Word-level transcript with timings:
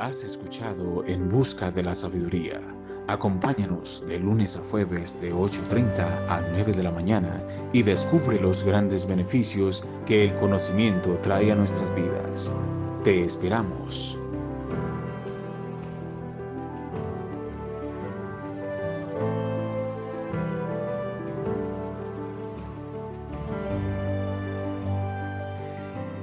Has 0.00 0.24
escuchado 0.24 1.04
En 1.06 1.28
Busca 1.28 1.70
de 1.70 1.84
la 1.84 1.94
Sabiduría. 1.94 2.60
Acompáñanos 3.06 4.04
de 4.08 4.18
lunes 4.18 4.56
a 4.56 4.60
jueves 4.68 5.20
de 5.20 5.32
8.30 5.32 6.26
a 6.28 6.42
9 6.50 6.72
de 6.72 6.82
la 6.82 6.90
mañana 6.90 7.40
y 7.72 7.84
descubre 7.84 8.40
los 8.40 8.64
grandes 8.64 9.06
beneficios 9.06 9.84
que 10.04 10.24
el 10.24 10.34
conocimiento 10.34 11.16
trae 11.18 11.52
a 11.52 11.54
nuestras 11.54 11.94
vidas. 11.94 12.52
Te 13.04 13.22
esperamos. 13.22 14.18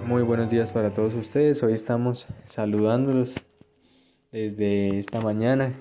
Muy 0.06 0.24
buenos 0.24 0.50
días 0.50 0.74
para 0.74 0.94
todos 0.94 1.16
ustedes. 1.16 1.64
Hoy 1.64 1.72
estamos 1.72 2.28
saludándolos 2.44 3.46
desde 4.52 4.98
esta 4.98 5.22
mañana 5.22 5.72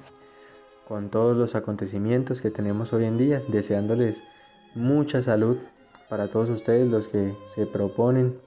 con 0.87 1.11
todos 1.11 1.37
los 1.37 1.55
acontecimientos 1.55 2.41
que 2.41 2.51
tenemos 2.51 2.93
hoy 2.93 3.05
en 3.05 3.17
día, 3.17 3.43
deseándoles 3.49 4.23
mucha 4.75 5.23
salud 5.23 5.57
para 6.09 6.29
todos 6.29 6.51
ustedes 6.51 6.89
los 6.89 7.09
que 7.09 7.35
se 7.55 7.67
proponen 7.67 8.39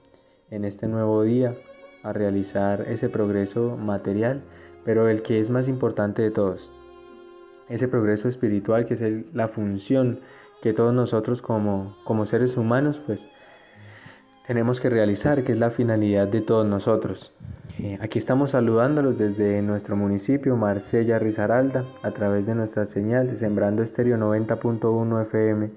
en 0.50 0.64
este 0.64 0.86
nuevo 0.86 1.22
día 1.22 1.56
a 2.02 2.12
realizar 2.12 2.82
ese 2.88 3.08
progreso 3.08 3.76
material, 3.76 4.42
pero 4.84 5.08
el 5.08 5.22
que 5.22 5.40
es 5.40 5.50
más 5.50 5.68
importante 5.68 6.22
de 6.22 6.30
todos, 6.30 6.70
ese 7.68 7.88
progreso 7.88 8.28
espiritual 8.28 8.86
que 8.86 8.94
es 8.94 9.02
la 9.34 9.48
función 9.48 10.20
que 10.62 10.72
todos 10.72 10.94
nosotros 10.94 11.42
como, 11.42 11.96
como 12.04 12.26
seres 12.26 12.56
humanos 12.56 13.00
pues 13.06 13.28
tenemos 14.46 14.80
que 14.80 14.90
realizar, 14.90 15.42
que 15.42 15.52
es 15.52 15.58
la 15.58 15.70
finalidad 15.70 16.28
de 16.28 16.42
todos 16.42 16.66
nosotros. 16.66 17.32
Eh, 17.78 17.98
aquí 18.00 18.18
estamos 18.18 18.50
saludándolos 18.50 19.18
desde 19.18 19.62
nuestro 19.62 19.96
municipio, 19.96 20.56
Marsella 20.56 21.18
Risaralda, 21.18 21.86
a 22.02 22.10
través 22.10 22.46
de 22.46 22.54
nuestra 22.54 22.84
señal 22.84 23.28
de 23.28 23.36
Sembrando 23.36 23.82
Estéreo 23.82 24.16
90.1 24.18 25.22
FM 25.22 25.70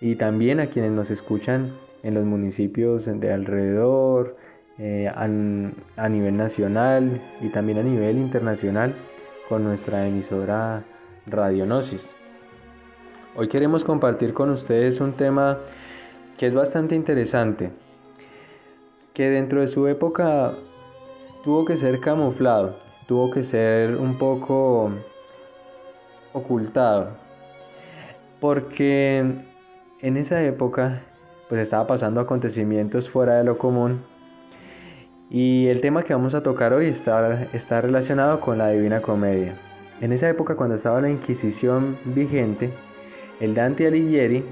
y 0.00 0.16
también 0.16 0.58
a 0.58 0.66
quienes 0.66 0.90
nos 0.90 1.10
escuchan 1.10 1.76
en 2.02 2.14
los 2.14 2.24
municipios 2.24 3.06
de 3.06 3.32
alrededor, 3.32 4.36
eh, 4.78 5.08
a, 5.08 5.22
a 5.22 6.08
nivel 6.08 6.36
nacional 6.36 7.20
y 7.40 7.50
también 7.50 7.78
a 7.78 7.82
nivel 7.82 8.18
internacional 8.18 8.94
con 9.48 9.62
nuestra 9.62 10.06
emisora 10.08 10.82
Radionosis. 11.26 12.16
Hoy 13.36 13.46
queremos 13.46 13.84
compartir 13.84 14.34
con 14.34 14.50
ustedes 14.50 15.00
un 15.00 15.12
tema 15.12 15.58
que 16.36 16.48
es 16.48 16.54
bastante 16.54 16.96
interesante 16.96 17.70
que 19.14 19.28
dentro 19.28 19.60
de 19.60 19.68
su 19.68 19.86
época 19.86 20.54
tuvo 21.44 21.64
que 21.64 21.76
ser 21.76 22.00
camuflado, 22.00 22.76
tuvo 23.06 23.30
que 23.30 23.42
ser 23.42 23.96
un 23.96 24.16
poco 24.16 24.90
ocultado, 26.32 27.10
porque 28.40 29.18
en 30.00 30.16
esa 30.16 30.42
época 30.42 31.02
pues 31.48 31.60
estaba 31.60 31.86
pasando 31.86 32.20
acontecimientos 32.20 33.10
fuera 33.10 33.36
de 33.36 33.44
lo 33.44 33.58
común 33.58 34.02
y 35.28 35.66
el 35.68 35.80
tema 35.80 36.02
que 36.02 36.14
vamos 36.14 36.34
a 36.34 36.42
tocar 36.42 36.72
hoy 36.72 36.86
está, 36.86 37.44
está 37.52 37.80
relacionado 37.80 38.40
con 38.40 38.58
la 38.58 38.68
Divina 38.68 39.00
Comedia. 39.02 39.54
En 40.00 40.12
esa 40.12 40.28
época 40.28 40.56
cuando 40.56 40.76
estaba 40.76 41.00
la 41.00 41.10
Inquisición 41.10 41.98
vigente, 42.04 42.72
el 43.40 43.54
Dante 43.54 43.86
Alighieri 43.86 44.44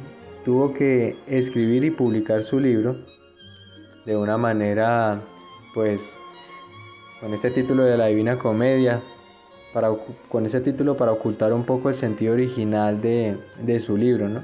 tuvo 0.45 0.73
que 0.73 1.17
escribir 1.27 1.85
y 1.85 1.91
publicar 1.91 2.43
su 2.43 2.61
libro 2.61 2.97
de 4.07 4.17
una 4.17 4.39
manera, 4.39 5.21
pues, 5.75 6.19
con 7.21 7.35
este 7.35 7.51
título 7.51 7.85
de 7.85 7.97
la 7.97 8.07
Divina 8.07 8.39
Comedia, 8.39 9.01
para, 9.73 9.91
con 10.29 10.47
ese 10.47 10.61
título 10.61 10.97
para 10.97 11.13
ocultar 11.13 11.53
un 11.53 11.65
poco 11.65 11.91
el 11.91 11.95
sentido 11.95 12.33
original 12.33 13.01
de, 13.01 13.37
de 13.63 13.79
su 13.79 13.97
libro, 13.97 14.29
¿no? 14.29 14.43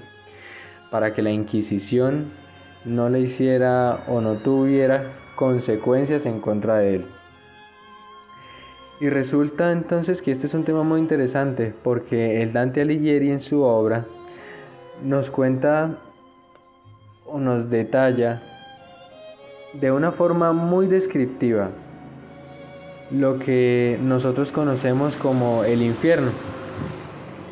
Para 0.90 1.12
que 1.12 1.22
la 1.22 1.30
Inquisición 1.30 2.30
no 2.84 3.08
le 3.08 3.20
hiciera 3.20 4.04
o 4.08 4.20
no 4.20 4.34
tuviera 4.34 5.12
consecuencias 5.34 6.26
en 6.26 6.40
contra 6.40 6.76
de 6.76 6.96
él. 6.96 7.06
Y 9.00 9.10
resulta 9.10 9.72
entonces 9.72 10.22
que 10.22 10.30
este 10.30 10.46
es 10.46 10.54
un 10.54 10.64
tema 10.64 10.82
muy 10.82 11.00
interesante 11.00 11.74
porque 11.82 12.42
el 12.42 12.52
Dante 12.52 12.80
Alighieri 12.80 13.30
en 13.30 13.40
su 13.40 13.62
obra 13.62 14.06
nos 15.04 15.30
cuenta 15.30 15.98
o 17.26 17.38
nos 17.38 17.68
detalla 17.68 18.55
de 19.74 19.92
una 19.92 20.12
forma 20.12 20.52
muy 20.52 20.86
descriptiva 20.86 21.70
lo 23.10 23.38
que 23.38 23.98
nosotros 24.02 24.50
conocemos 24.50 25.16
como 25.16 25.64
el 25.64 25.82
infierno. 25.82 26.30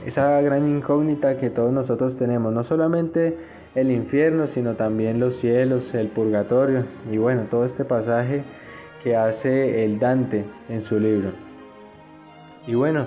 Esa 0.05 0.41
gran 0.41 0.69
incógnita 0.69 1.39
que 1.39 1.51
todos 1.51 1.73
nosotros 1.73 2.19
tenemos, 2.19 2.53
no 2.53 2.65
solamente 2.65 3.37
el 3.75 3.91
infierno, 3.91 4.47
sino 4.47 4.75
también 4.75 5.21
los 5.21 5.37
cielos, 5.37 5.95
el 5.95 6.09
purgatorio 6.09 6.85
y 7.11 7.19
bueno, 7.19 7.43
todo 7.51 7.65
este 7.65 7.85
pasaje 7.85 8.43
que 9.03 9.17
hace 9.17 9.85
el 9.85 9.99
Dante 9.99 10.45
en 10.69 10.83
su 10.83 10.99
libro. 10.99 11.33
Y 12.67 12.75
bueno, 12.75 13.07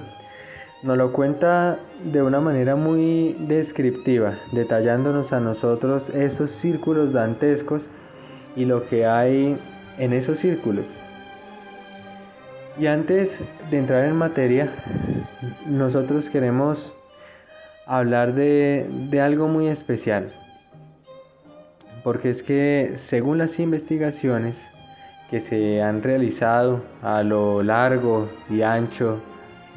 nos 0.84 0.98
lo 0.98 1.12
cuenta 1.12 1.80
de 2.04 2.22
una 2.22 2.40
manera 2.40 2.76
muy 2.76 3.36
descriptiva, 3.48 4.38
detallándonos 4.52 5.34
a 5.34 5.40
nosotros 5.40 6.12
esos 6.12 6.52
círculos 6.52 7.14
dantescos 7.14 7.90
y 8.58 8.66
lo 8.66 8.90
que 8.90 9.06
hay 9.06 9.56
en 10.00 10.14
esos 10.14 10.40
círculos. 10.40 10.88
Y 12.80 12.88
antes 12.88 13.42
de 13.72 13.78
entrar 13.78 14.06
en 14.06 14.16
materia, 14.16 14.70
nosotros 15.66 16.30
queremos 16.30 16.96
hablar 17.86 18.34
de, 18.34 18.88
de, 19.10 19.22
algo 19.22 19.48
muy 19.48 19.68
especial. 19.68 20.32
Porque 22.04 22.32
es 22.32 22.44
que 22.44 22.94
según 22.96 23.38
las 23.38 23.60
investigaciones 23.60 24.70
que 25.30 25.40
se 25.40 25.82
han 25.82 26.02
realizado 26.02 26.82
a 27.02 27.22
lo 27.24 27.62
largo 27.62 28.28
y 28.50 28.62
ancho 28.62 29.22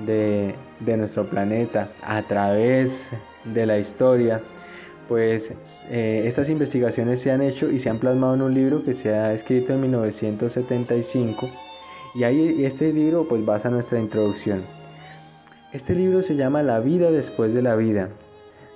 de, 0.07 0.55
de 0.81 0.97
nuestro 0.97 1.25
planeta, 1.25 1.89
a 2.03 2.23
través 2.23 3.13
de 3.45 3.67
la 3.67 3.79
historia, 3.79 4.41
pues 5.11 5.53
eh, 5.91 6.23
estas 6.25 6.49
investigaciones 6.51 7.21
se 7.21 7.33
han 7.33 7.43
hecho 7.43 7.69
y 7.69 7.81
se 7.81 7.91
han 7.91 7.99
plasmado 7.99 8.35
en 8.35 8.43
un 8.43 8.55
libro 8.55 8.85
que 8.85 8.95
se 8.95 9.13
ha 9.13 9.33
escrito 9.33 9.73
en 9.73 9.81
1975 9.81 11.51
y 12.15 12.23
ahí 12.23 12.65
este 12.65 12.93
libro 12.93 13.27
pues 13.27 13.45
basa 13.45 13.71
nuestra 13.71 13.99
introducción. 13.99 14.65
Este 15.73 15.97
libro 15.97 16.23
se 16.23 16.37
llama 16.37 16.63
La 16.63 16.79
vida 16.79 17.11
después 17.11 17.53
de 17.55 17.61
la 17.61 17.75
vida 17.75 18.11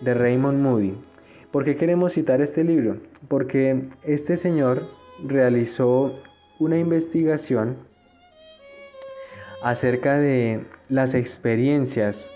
de 0.01 0.13
Raymond 0.13 0.61
Moody. 0.61 0.97
¿Por 1.53 1.65
qué 1.65 1.77
queremos 1.77 2.15
citar 2.15 2.41
este 2.41 2.65
libro? 2.65 2.97
Porque 3.29 3.85
este 4.03 4.37
señor 4.37 4.89
realizó 5.25 6.21
una 6.59 6.79
investigación 6.79 7.77
acerca 9.63 10.19
de 10.19 10.67
las 10.89 11.15
experiencias 11.15 12.33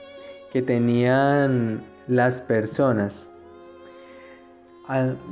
que 0.53 0.63
tenían 0.63 1.83
las 2.07 2.41
personas 2.41 3.29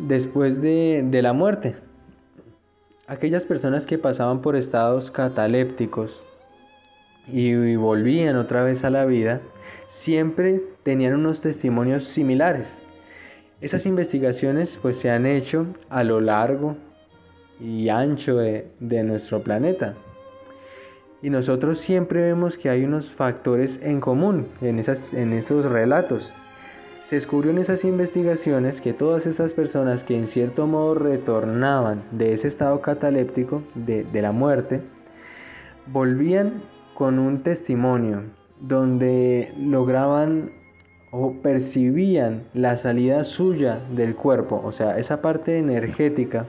después 0.06 0.60
de, 0.60 1.08
la 1.22 1.32
muerte. 1.32 1.76
Aquellas 3.06 3.46
personas 3.46 3.86
que 3.86 3.98
pasaban 3.98 4.42
por 4.42 4.56
estados 4.56 5.10
catalépticos 5.10 6.22
y, 7.28 7.76
volvían 7.76 8.36
otra 8.36 8.64
vez 8.64 8.84
a 8.84 8.90
la 8.90 9.06
vida, 9.06 9.40
siempre 9.86 10.62
tenían 10.82 11.14
unos 11.14 11.40
testimonios 11.40 12.04
similares. 12.04 12.82
Esas 13.60 13.86
investigaciones 13.86 14.78
pues 14.82 14.98
se 14.98 15.10
han 15.10 15.24
hecho 15.24 15.66
a 15.88 16.04
lo 16.04 16.20
largo 16.20 16.76
y 17.58 17.88
ancho 17.88 18.36
de, 18.36 18.68
nuestro 18.80 19.42
planeta. 19.42 19.94
Y 21.22 21.30
nosotros 21.30 21.78
siempre 21.78 22.20
vemos 22.20 22.58
que 22.58 22.68
hay 22.68 22.84
unos 22.84 23.08
factores 23.08 23.80
en 23.82 24.00
común 24.00 24.48
en, 24.60 24.78
esas, 24.78 25.14
en 25.14 25.32
esos 25.32 25.64
relatos. 25.64 26.34
Se 27.06 27.14
descubrió 27.14 27.52
en 27.52 27.58
esas 27.58 27.84
investigaciones 27.84 28.80
que 28.80 28.92
todas 28.92 29.26
esas 29.26 29.52
personas 29.52 30.02
que 30.02 30.16
en 30.16 30.26
cierto 30.26 30.66
modo 30.66 30.96
retornaban 30.96 32.02
de 32.10 32.32
ese 32.32 32.48
estado 32.48 32.80
cataléptico, 32.80 33.62
de, 33.76 34.04
la 34.12 34.32
muerte, 34.32 34.80
volvían 35.86 36.64
con 36.94 37.20
un 37.20 37.44
testimonio 37.44 38.24
donde 38.60 39.52
lograban 39.56 40.50
o 41.12 41.34
percibían 41.42 42.42
la 42.54 42.76
salida 42.76 43.22
suya 43.22 43.78
del 43.94 44.16
cuerpo, 44.16 44.60
o 44.64 44.72
sea, 44.72 44.98
esa 44.98 45.22
parte 45.22 45.60
energética 45.60 46.46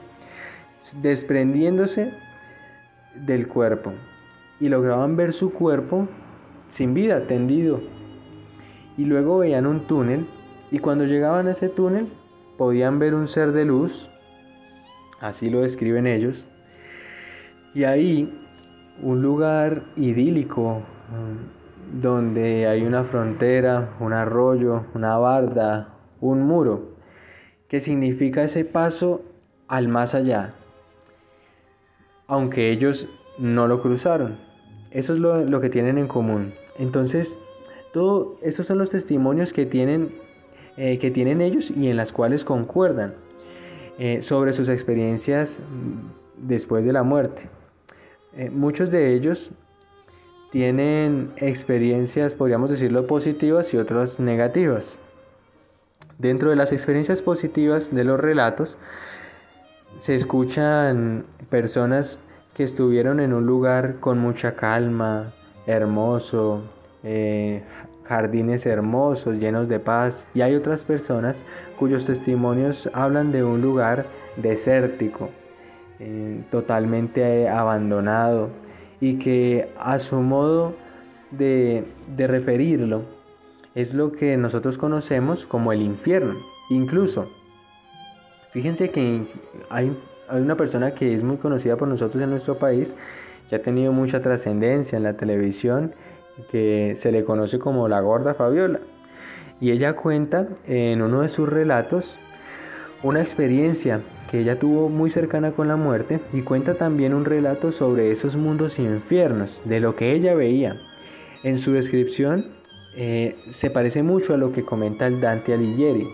desprendiéndose 1.00 2.10
del 3.14 3.46
cuerpo 3.46 3.92
y 4.58 4.70
lograban 4.70 5.14
ver 5.16 5.32
su 5.32 5.52
cuerpo 5.52 6.08
sin 6.68 6.94
vida, 6.94 7.28
tendido. 7.28 7.80
Y 8.96 9.04
luego 9.04 9.38
veían 9.38 9.64
un 9.64 9.86
túnel 9.86 10.26
y 10.70 10.78
cuando 10.78 11.04
llegaban 11.04 11.46
a 11.46 11.52
ese 11.52 11.68
túnel 11.68 12.08
podían 12.56 12.98
ver 12.98 13.14
un 13.14 13.26
ser 13.26 13.52
de 13.52 13.64
luz, 13.64 14.08
así 15.20 15.50
lo 15.50 15.60
describen 15.60 16.06
ellos, 16.06 16.46
y 17.74 17.84
ahí 17.84 18.32
un 19.02 19.22
lugar 19.22 19.82
idílico 19.96 20.82
mm, 21.10 22.00
donde 22.00 22.66
hay 22.66 22.84
una 22.84 23.04
frontera, 23.04 23.96
un 24.00 24.12
arroyo, 24.12 24.84
una 24.94 25.16
barda, 25.16 25.94
un 26.20 26.42
muro, 26.42 26.96
que 27.68 27.80
significa 27.80 28.42
ese 28.42 28.64
paso 28.64 29.22
al 29.68 29.88
más 29.88 30.14
allá, 30.14 30.54
aunque 32.26 32.70
ellos 32.70 33.08
no 33.38 33.68
lo 33.68 33.80
cruzaron. 33.80 34.38
Eso 34.90 35.12
es 35.12 35.18
lo, 35.18 35.60
que 35.60 35.68
tienen 35.68 35.98
en 35.98 36.08
común. 36.08 36.54
Entonces, 36.78 37.36
todos 37.92 38.38
esos 38.42 38.66
son 38.66 38.78
los 38.78 38.90
testimonios 38.90 39.52
que 39.52 39.66
tienen, 39.66 40.14
eh, 40.80 41.00
que 41.00 41.10
tienen 41.10 41.40
ellos 41.40 41.72
y 41.72 41.88
en 41.88 41.96
las 41.96 42.12
cuales 42.12 42.44
concuerdan 42.44 43.14
eh, 43.98 44.22
sobre 44.22 44.52
sus 44.52 44.68
experiencias 44.68 45.58
mm, 45.58 46.46
después 46.46 46.84
de 46.84 46.92
la 46.92 47.02
muerte. 47.02 47.48
Eh, 48.36 48.48
muchos 48.48 48.88
de 48.92 49.12
ellos 49.12 49.50
tienen 50.52 51.32
experiencias, 51.38 52.36
podríamos 52.36 52.70
decirlo, 52.70 53.08
positivas 53.08 53.74
y 53.74 53.76
otras 53.76 54.20
negativas. 54.20 55.00
Dentro 56.18 56.50
de 56.50 56.54
las 56.54 56.70
experiencias 56.70 57.22
positivas 57.22 57.92
de 57.92 58.04
los 58.04 58.20
relatos, 58.20 58.78
se 59.98 60.14
escuchan 60.14 61.26
personas 61.50 62.20
que 62.54 62.62
estuvieron 62.62 63.18
en 63.18 63.32
un 63.32 63.46
lugar 63.46 63.98
con 63.98 64.20
mucha 64.20 64.54
calma, 64.54 65.34
hermoso, 65.66 66.62
jardines 68.08 68.66
hermosos, 68.66 69.36
llenos 69.36 69.68
de 69.68 69.80
paz, 69.80 70.26
y 70.34 70.40
hay 70.40 70.54
otras 70.54 70.84
personas 70.84 71.44
cuyos 71.78 72.06
testimonios 72.06 72.88
hablan 72.92 73.32
de 73.32 73.44
un 73.44 73.60
lugar 73.60 74.06
desértico, 74.36 75.30
eh, 76.00 76.42
totalmente 76.50 77.48
abandonado, 77.48 78.50
y 79.00 79.18
que 79.18 79.70
a 79.78 79.98
su 79.98 80.16
modo 80.16 80.74
de, 81.30 81.84
de 82.16 82.26
referirlo 82.26 83.02
es 83.74 83.94
lo 83.94 84.12
que 84.12 84.36
nosotros 84.36 84.78
conocemos 84.78 85.46
como 85.46 85.72
el 85.72 85.82
infierno. 85.82 86.34
Incluso, 86.70 87.30
fíjense 88.52 88.90
que 88.90 89.26
hay 89.70 89.96
hay 90.28 90.42
una 90.42 90.56
persona 90.56 90.92
que 90.92 91.14
es 91.14 91.22
muy 91.22 91.38
conocida 91.38 91.76
por 91.76 91.88
nosotros 91.88 92.22
en 92.22 92.30
nuestro 92.30 92.58
país, 92.58 92.94
que 93.48 93.56
ha 93.56 93.62
tenido 93.62 93.92
mucha 93.92 94.20
trascendencia 94.20 94.96
en 94.96 95.02
la 95.02 95.16
televisión, 95.16 95.94
que 96.50 96.94
se 96.96 97.12
le 97.12 97.24
conoce 97.24 97.58
como 97.58 97.88
la 97.88 98.00
gorda 98.00 98.34
Fabiola. 98.34 98.80
Y 99.60 99.70
ella 99.70 99.94
cuenta 99.94 100.48
en 100.66 101.02
uno 101.02 101.22
de 101.22 101.28
sus 101.28 101.48
relatos 101.48 102.18
una 103.02 103.20
experiencia 103.20 104.00
que 104.30 104.40
ella 104.40 104.58
tuvo 104.58 104.88
muy 104.88 105.10
cercana 105.10 105.52
con 105.52 105.68
la 105.68 105.76
muerte 105.76 106.20
y 106.32 106.42
cuenta 106.42 106.74
también 106.74 107.14
un 107.14 107.24
relato 107.24 107.72
sobre 107.72 108.10
esos 108.10 108.36
mundos 108.36 108.78
infiernos, 108.78 109.62
de 109.64 109.80
lo 109.80 109.96
que 109.96 110.12
ella 110.12 110.34
veía. 110.34 110.76
En 111.42 111.58
su 111.58 111.72
descripción 111.72 112.46
eh, 112.96 113.36
se 113.50 113.70
parece 113.70 114.02
mucho 114.02 114.34
a 114.34 114.36
lo 114.36 114.52
que 114.52 114.64
comenta 114.64 115.06
el 115.06 115.20
Dante 115.20 115.54
Alighieri, 115.54 116.08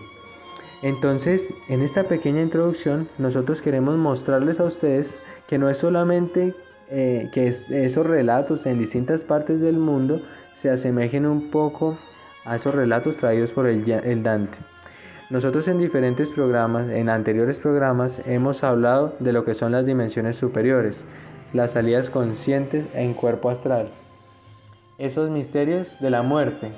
entonces, 0.85 1.51
en 1.67 1.81
esta 1.81 2.03
pequeña 2.03 2.43
introducción, 2.43 3.09
nosotros 3.17 3.61
queremos 3.63 3.97
mostrarles 3.97 4.59
a 4.59 4.65
ustedes 4.65 5.19
que 5.47 5.57
no 5.57 5.67
es 5.67 5.77
solamente 5.77 6.53
eh, 6.89 7.29
que 7.33 7.47
esos 7.47 8.05
relatos 8.05 8.65
en 8.65 8.77
distintas 8.77 9.23
partes 9.23 9.61
del 9.61 9.77
mundo 9.77 10.21
se 10.53 10.69
asemejen 10.69 11.25
un 11.25 11.51
poco 11.51 11.97
a 12.45 12.55
esos 12.55 12.75
relatos 12.75 13.17
traídos 13.17 13.51
por 13.51 13.67
el, 13.67 13.89
el 13.89 14.23
Dante. 14.23 14.59
Nosotros 15.29 15.67
en 15.67 15.79
diferentes 15.79 16.31
programas, 16.31 16.89
en 16.89 17.09
anteriores 17.09 17.59
programas, 17.59 18.21
hemos 18.25 18.63
hablado 18.63 19.15
de 19.19 19.33
lo 19.33 19.43
que 19.43 19.55
son 19.55 19.71
las 19.71 19.85
dimensiones 19.85 20.37
superiores, 20.37 21.05
las 21.53 21.71
salidas 21.71 22.09
conscientes 22.09 22.85
en 22.93 23.13
cuerpo 23.13 23.49
astral, 23.49 23.89
esos 24.99 25.29
misterios 25.29 25.87
de 25.99 26.11
la 26.11 26.21
muerte, 26.21 26.71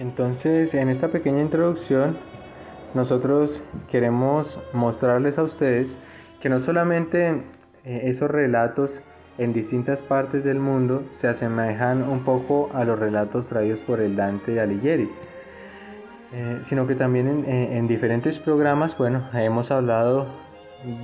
entonces, 0.00 0.72
en 0.72 0.88
esta 0.88 1.08
pequeña 1.08 1.42
introducción, 1.42 2.16
nosotros 2.94 3.62
queremos 3.90 4.58
mostrarles 4.72 5.38
a 5.38 5.42
ustedes 5.42 5.98
que 6.40 6.48
no 6.48 6.58
solamente 6.58 7.42
eh, 7.84 8.02
esos 8.04 8.30
relatos 8.30 9.02
en 9.38 9.52
distintas 9.52 10.02
partes 10.02 10.44
del 10.44 10.58
mundo 10.58 11.04
se 11.10 11.28
asemejan 11.28 12.02
un 12.02 12.24
poco 12.24 12.70
a 12.74 12.84
los 12.84 12.98
relatos 12.98 13.48
traídos 13.48 13.80
por 13.80 14.00
el 14.00 14.16
Dante 14.16 14.60
Alighieri, 14.60 15.10
eh, 16.32 16.58
sino 16.62 16.86
que 16.86 16.94
también 16.94 17.28
en, 17.28 17.44
eh, 17.44 17.76
en, 17.78 17.86
diferentes 17.86 18.38
programas, 18.38 18.96
bueno, 18.96 19.28
hemos 19.32 19.70
hablado 19.70 20.26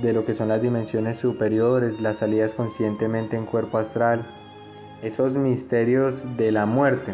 de 0.01 0.13
lo 0.13 0.25
que 0.25 0.33
son 0.33 0.47
las 0.47 0.61
dimensiones 0.61 1.17
superiores, 1.17 1.99
las 1.99 2.17
salidas 2.17 2.53
conscientemente 2.53 3.35
en 3.35 3.45
cuerpo 3.45 3.77
astral, 3.77 4.25
esos 5.01 5.35
misterios 5.35 6.25
de 6.37 6.51
la 6.51 6.65
muerte. 6.65 7.13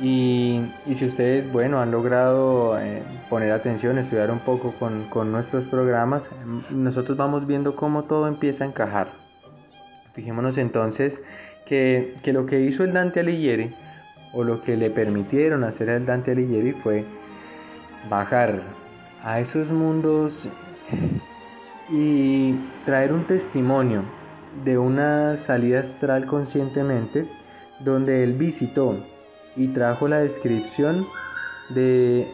Y, 0.00 0.64
si 0.94 1.06
ustedes, 1.06 1.50
bueno, 1.52 1.80
han 1.80 1.90
logrado 1.90 2.78
eh, 2.78 3.02
poner 3.28 3.50
atención, 3.50 3.98
estudiar 3.98 4.30
un 4.30 4.38
poco 4.38 4.72
con, 4.78 5.32
nuestros 5.32 5.64
programas, 5.64 6.30
nosotros 6.70 7.16
vamos 7.16 7.46
viendo 7.46 7.74
cómo 7.74 8.04
todo 8.04 8.28
empieza 8.28 8.64
a 8.64 8.68
encajar. 8.68 9.08
Fijémonos 10.14 10.56
entonces 10.56 11.24
que, 11.66 12.14
lo 12.26 12.46
que 12.46 12.60
hizo 12.60 12.84
el 12.84 12.92
Dante 12.92 13.20
Alighieri, 13.20 13.74
o 14.32 14.44
lo 14.44 14.62
que 14.62 14.76
le 14.76 14.90
permitieron 14.90 15.64
hacer 15.64 15.90
al 15.90 16.06
Dante 16.06 16.32
Alighieri 16.32 16.72
fue 16.72 17.04
bajar 18.08 18.62
a 19.24 19.40
esos 19.40 19.72
mundos 19.72 20.48
y 21.90 22.54
traer 22.84 23.12
un 23.12 23.24
testimonio 23.24 24.02
de 24.64 24.78
una 24.78 25.36
salida 25.36 25.80
astral 25.80 26.26
conscientemente 26.26 27.26
donde 27.80 28.22
él 28.22 28.34
visitó 28.34 28.96
y 29.58 29.68
trajo 29.68 30.06
la 30.08 30.20
descripción 30.20 31.06
de 31.70 32.32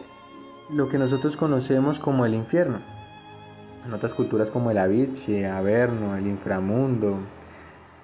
lo 0.69 0.87
que 0.87 0.99
nosotros 0.99 1.35
conocemos 1.35 1.99
como 1.99 2.25
el 2.25 2.35
infierno. 2.35 2.79
En 3.85 3.93
otras 3.93 4.13
culturas 4.13 4.51
como 4.51 4.71
el 4.71 4.77
Avicii, 4.77 5.43
Averno, 5.43 6.15
el 6.15 6.27
inframundo, 6.27 7.17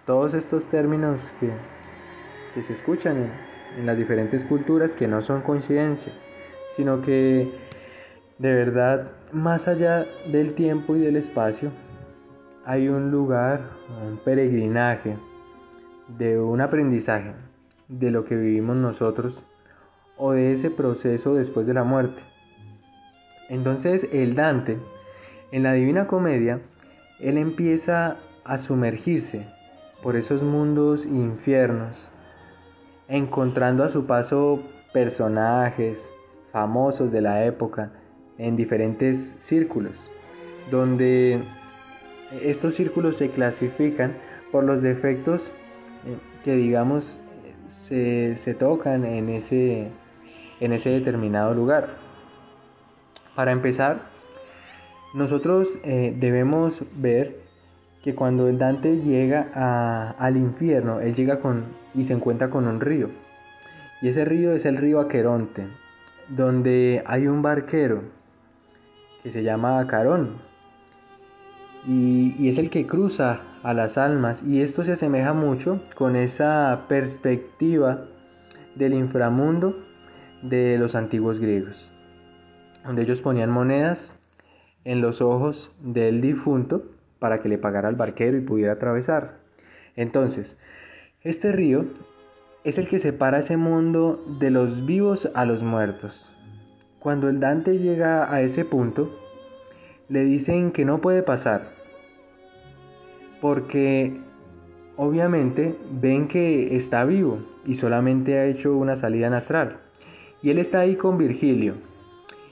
todos 0.05 0.33
estos 0.33 0.67
términos 0.67 1.31
que, 1.39 1.51
se 2.61 2.73
escuchan 2.73 3.17
en, 3.17 3.31
en 3.79 3.85
las 3.85 3.97
diferentes 3.97 4.43
culturas 4.43 4.95
que 4.95 5.07
no 5.07 5.21
son 5.21 5.41
coincidencia, 5.41 6.11
sino 6.69 7.01
que 7.01 7.49
de 8.39 8.53
verdad, 8.53 9.11
más 9.31 9.67
allá 9.67 10.07
del 10.31 10.53
tiempo 10.53 10.95
y 10.95 10.99
del 10.99 11.15
espacio, 11.15 11.71
hay 12.65 12.89
un 12.89 13.11
lugar, 13.11 13.61
un 14.03 14.17
peregrinaje 14.17 15.15
de 16.17 16.39
un 16.39 16.59
aprendizaje 16.59 17.33
de 17.91 18.09
lo 18.09 18.25
que 18.25 18.35
vivimos 18.35 18.75
nosotros 18.77 19.43
o 20.17 20.31
de 20.31 20.51
ese 20.51 20.69
proceso 20.69 21.35
después 21.35 21.67
de 21.67 21.73
la 21.73 21.83
muerte. 21.83 22.21
Entonces 23.49 24.07
el 24.13 24.35
Dante, 24.35 24.79
en 25.51 25.63
la 25.63 25.73
Divina 25.73 26.07
Comedia, 26.07 26.61
él 27.19 27.37
empieza 27.37 28.17
a 28.45 28.57
sumergirse 28.57 29.45
por 30.01 30.15
esos 30.15 30.41
mundos 30.41 31.05
infiernos, 31.05 32.11
encontrando 33.07 33.83
a 33.83 33.89
su 33.89 34.05
paso 34.05 34.63
personajes 34.93 36.13
famosos 36.51 37.11
de 37.11 37.21
la 37.21 37.45
época 37.45 37.91
en 38.37 38.55
diferentes 38.55 39.35
círculos, 39.37 40.11
donde 40.71 41.43
estos 42.41 42.75
círculos 42.75 43.17
se 43.17 43.29
clasifican 43.29 44.15
por 44.51 44.63
los 44.63 44.81
defectos 44.81 45.53
eh, 46.05 46.17
que 46.43 46.55
digamos 46.55 47.19
se, 47.71 48.55
tocan 48.59 49.05
en 49.05 49.29
ese, 49.29 49.89
en 50.59 50.73
ese 50.73 50.89
determinado 50.89 51.53
lugar. 51.53 51.95
Para 53.35 53.51
empezar, 53.51 54.09
nosotros 55.13 55.79
eh, 55.83 56.15
debemos 56.19 56.83
ver 56.95 57.39
que 58.03 58.15
cuando 58.15 58.51
Dante 58.51 58.97
llega 58.97 60.13
al 60.17 60.37
infierno, 60.37 60.99
él 60.99 61.15
llega 61.15 61.39
con 61.39 61.65
y 61.93 62.03
se 62.03 62.13
encuentra 62.13 62.49
con 62.49 62.67
un 62.67 62.81
río. 62.81 63.09
Y 64.01 64.07
ese 64.07 64.25
río 64.25 64.53
es 64.53 64.65
el 64.65 64.77
río 64.77 64.99
Aqueronte, 64.99 65.67
donde 66.29 67.03
hay 67.05 67.27
un 67.27 67.41
barquero 67.41 68.01
que 69.21 69.29
se 69.29 69.43
llama 69.43 69.79
Acarón. 69.79 70.37
Y, 71.87 72.35
y 72.39 72.49
es 72.49 72.57
el 72.57 72.69
que 72.69 72.87
cruza 72.87 73.41
a 73.63 73.73
las 73.73 73.97
almas 73.97 74.43
y 74.43 74.61
esto 74.61 74.83
se 74.83 74.93
asemeja 74.93 75.33
mucho 75.33 75.81
con 75.95 76.15
esa 76.15 76.85
perspectiva 76.87 78.05
del 78.75 78.93
inframundo 78.93 79.75
de 80.41 80.77
los 80.77 80.95
antiguos 80.95 81.39
griegos, 81.39 81.91
donde 82.85 83.03
ellos 83.03 83.21
ponían 83.21 83.51
monedas 83.51 84.15
en 84.85 85.01
los 85.01 85.21
ojos 85.21 85.71
del 85.79 86.21
difunto 86.21 86.83
para 87.19 87.41
que 87.41 87.49
le 87.49 87.57
pagara 87.57 87.89
al 87.89 87.95
barquero 87.95 88.37
y 88.37 88.41
pudiera 88.41 88.73
atravesar. 88.73 89.37
Entonces, 89.95 90.57
este 91.21 91.51
río 91.51 91.85
es 92.63 92.77
el 92.77 92.87
que 92.87 92.99
separa 92.99 93.39
ese 93.39 93.57
mundo 93.57 94.23
de 94.39 94.49
los 94.49 94.85
vivos 94.85 95.29
a 95.35 95.45
los 95.45 95.61
muertos. 95.61 96.31
Cuando 96.99 97.29
el 97.29 97.39
Dante 97.39 97.77
llega 97.77 98.31
a 98.33 98.41
ese 98.41 98.65
punto, 98.65 99.11
le 100.09 100.23
dicen 100.23 100.71
que 100.71 100.85
no 100.85 101.01
puede 101.01 101.23
pasar, 101.23 101.80
porque 103.41 104.21
obviamente 104.95 105.75
ven 105.99 106.27
que 106.27 106.75
está 106.75 107.03
vivo 107.03 107.39
y 107.65 107.73
solamente 107.73 108.37
ha 108.37 108.45
hecho 108.45 108.77
una 108.77 108.95
salida 108.95 109.27
en 109.27 109.33
astral. 109.33 109.77
Y 110.41 110.51
él 110.51 110.59
está 110.59 110.79
ahí 110.79 110.95
con 110.95 111.17
Virgilio. 111.17 111.73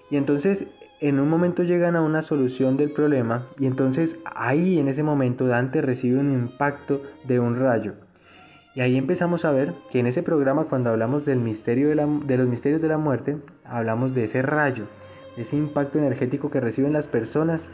Y 0.09 0.17
entonces 0.17 0.67
en 0.99 1.19
un 1.19 1.29
momento 1.29 1.63
llegan 1.63 1.95
a 1.95 2.01
una 2.01 2.21
solución 2.21 2.75
del 2.75 2.91
problema 2.91 3.47
y 3.57 3.67
entonces 3.67 4.19
ahí 4.25 4.79
en 4.79 4.89
ese 4.89 5.01
momento 5.01 5.47
Dante 5.47 5.81
recibe 5.81 6.19
un 6.19 6.31
impacto 6.31 7.01
de 7.25 7.39
un 7.39 7.57
rayo. 7.57 7.93
Y 8.75 8.81
ahí 8.81 8.97
empezamos 8.97 9.45
a 9.45 9.51
ver 9.51 9.73
que 9.91 9.99
en 9.99 10.07
ese 10.07 10.23
programa 10.23 10.65
cuando 10.65 10.89
hablamos 10.89 11.25
del 11.25 11.39
misterio 11.39 11.89
de, 11.89 11.95
de 12.25 12.37
los 12.37 12.47
misterios 12.47 12.81
de 12.81 12.87
la 12.87 12.97
muerte, 12.97 13.37
hablamos 13.63 14.13
de 14.13 14.25
ese 14.25 14.41
rayo, 14.41 14.85
de 15.35 15.43
ese 15.43 15.55
impacto 15.55 15.99
energético 15.99 16.51
que 16.51 16.59
reciben 16.59 16.93
las 16.93 17.07
personas 17.07 17.69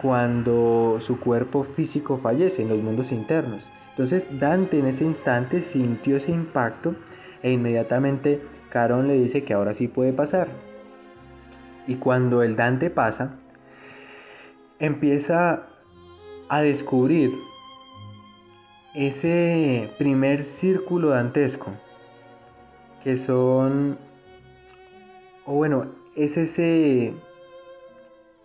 cuando 0.00 0.96
su 1.00 1.18
cuerpo 1.18 1.64
físico 1.64 2.18
fallece 2.18 2.62
en 2.62 2.68
los 2.68 2.82
mundos 2.82 3.12
internos. 3.12 3.70
Entonces 3.90 4.28
Dante 4.38 4.78
en 4.78 4.86
ese 4.86 5.04
instante 5.04 5.60
sintió 5.60 6.16
ese 6.16 6.32
impacto 6.32 6.94
e 7.42 7.50
inmediatamente 7.52 8.42
Carón 8.70 9.08
le 9.08 9.14
dice 9.14 9.44
que 9.44 9.54
ahora 9.54 9.74
sí 9.74 9.88
puede 9.88 10.12
pasar. 10.12 10.48
Y 11.86 11.94
cuando 11.94 12.42
el 12.42 12.56
Dante 12.56 12.90
pasa, 12.90 13.36
empieza 14.78 15.66
a 16.48 16.60
descubrir 16.60 17.32
ese 18.94 19.90
primer 19.98 20.42
círculo 20.42 21.10
dantesco, 21.10 21.72
que 23.04 23.16
son, 23.16 23.98
o 25.44 25.54
bueno, 25.54 25.86
es 26.16 26.36
ese, 26.36 27.14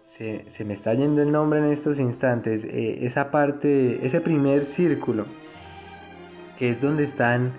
se, 0.02 0.66
me 0.66 0.74
está 0.74 0.94
yendo 0.94 1.22
el 1.22 1.32
nombre 1.32 1.60
en 1.60 1.66
estos 1.66 2.00
instantes, 2.00 2.64
eh, 2.64 3.06
esa 3.06 3.32
parte, 3.32 4.06
ese 4.06 4.20
primer 4.20 4.64
círculo, 4.64 5.26
que 6.58 6.70
es 6.72 6.82
donde 6.82 7.04
están 7.04 7.52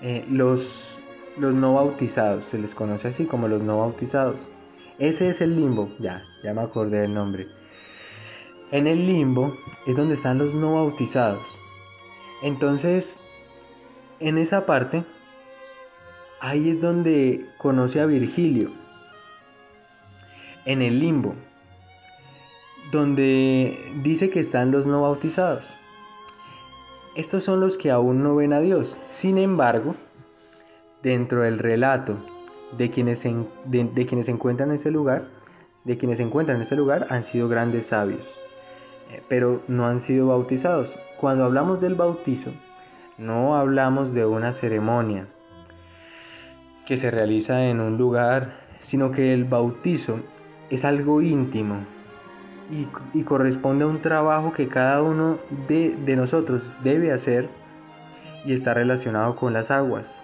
eh, 0.00 0.24
los, 0.30 1.02
los 1.38 1.54
no 1.54 1.74
bautizados, 1.74 2.44
se 2.44 2.58
les 2.58 2.74
conoce 2.74 3.08
así 3.08 3.26
como 3.26 3.48
los 3.48 3.62
no 3.62 3.80
bautizados. 3.80 4.48
Ese 4.98 5.28
es 5.28 5.40
el 5.40 5.56
limbo, 5.56 5.88
ya, 5.98 6.22
ya 6.42 6.54
me 6.54 6.62
acordé 6.62 7.00
del 7.00 7.14
nombre. 7.14 7.46
En 8.70 8.86
el 8.86 9.06
limbo 9.06 9.52
es 9.86 9.96
donde 9.96 10.14
están 10.14 10.38
los 10.38 10.54
no 10.54 10.74
bautizados. 10.74 11.42
Entonces, 12.42 13.20
en 14.20 14.38
esa 14.38 14.66
parte, 14.66 15.04
ahí 16.40 16.70
es 16.70 16.80
donde 16.80 17.44
conoce 17.58 18.00
a 18.00 18.06
Virgilio. 18.06 18.70
En 20.64 20.80
el 20.80 21.00
limbo, 21.00 21.34
donde 22.92 23.78
dice 24.02 24.28
que 24.28 24.38
están 24.38 24.70
los 24.70 24.86
no 24.86 25.00
bautizados. 25.00 25.74
Estos 27.16 27.42
son 27.42 27.58
los 27.58 27.78
que 27.78 27.90
aún 27.90 28.22
no 28.22 28.36
ven 28.36 28.52
a 28.52 28.60
Dios. 28.60 28.98
Sin 29.08 29.38
embargo, 29.38 29.96
dentro 31.02 31.40
del 31.40 31.58
relato 31.58 32.16
de 32.76 32.90
quienes, 32.90 33.20
se, 33.20 33.34
de, 33.64 34.06
quienes 34.06 34.26
se 34.26 34.32
encuentran 34.32 34.68
en 34.68 34.74
ese 34.74 34.90
lugar, 34.90 35.24
de 35.84 35.96
quienes 35.96 36.18
se 36.18 36.24
encuentran 36.24 36.58
en 36.58 36.64
ese 36.64 36.76
lugar 36.76 37.06
han 37.08 37.24
sido 37.24 37.48
grandes 37.48 37.86
sabios, 37.86 38.38
eh, 39.10 39.22
pero 39.26 39.62
no 39.68 39.86
han 39.86 40.00
sido 40.00 40.26
bautizados. 40.28 40.98
Cuando 41.18 41.44
hablamos 41.44 41.80
del 41.80 41.94
bautizo, 41.94 42.50
no 43.16 43.56
hablamos 43.56 44.12
de 44.12 44.26
una 44.26 44.52
ceremonia 44.52 45.28
que 46.86 46.98
se 46.98 47.10
realiza 47.10 47.64
en 47.64 47.80
un 47.80 47.96
lugar, 47.96 48.52
sino 48.80 49.12
que 49.12 49.32
el 49.32 49.44
bautizo 49.44 50.20
es 50.68 50.84
algo 50.84 51.22
íntimo 51.22 51.86
y, 52.70 53.22
corresponde 53.22 53.84
a 53.84 53.88
un 53.88 54.00
trabajo 54.00 54.52
que 54.52 54.68
cada 54.68 55.02
uno 55.02 55.38
de, 55.68 55.94
de 56.04 56.16
nosotros 56.16 56.72
debe 56.82 57.12
hacer 57.12 57.48
y 58.44 58.52
está 58.52 58.74
relacionado 58.74 59.36
con 59.36 59.52
las 59.52 59.70
aguas. 59.70 60.20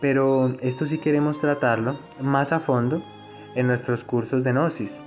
Pero 0.00 0.56
esto 0.60 0.86
sí 0.86 0.98
queremos 0.98 1.40
tratarlo 1.40 1.98
más 2.20 2.52
a 2.52 2.60
fondo 2.60 3.02
en 3.54 3.66
nuestros 3.66 4.04
cursos 4.04 4.44
de 4.44 4.52
Gnosis. 4.52 5.02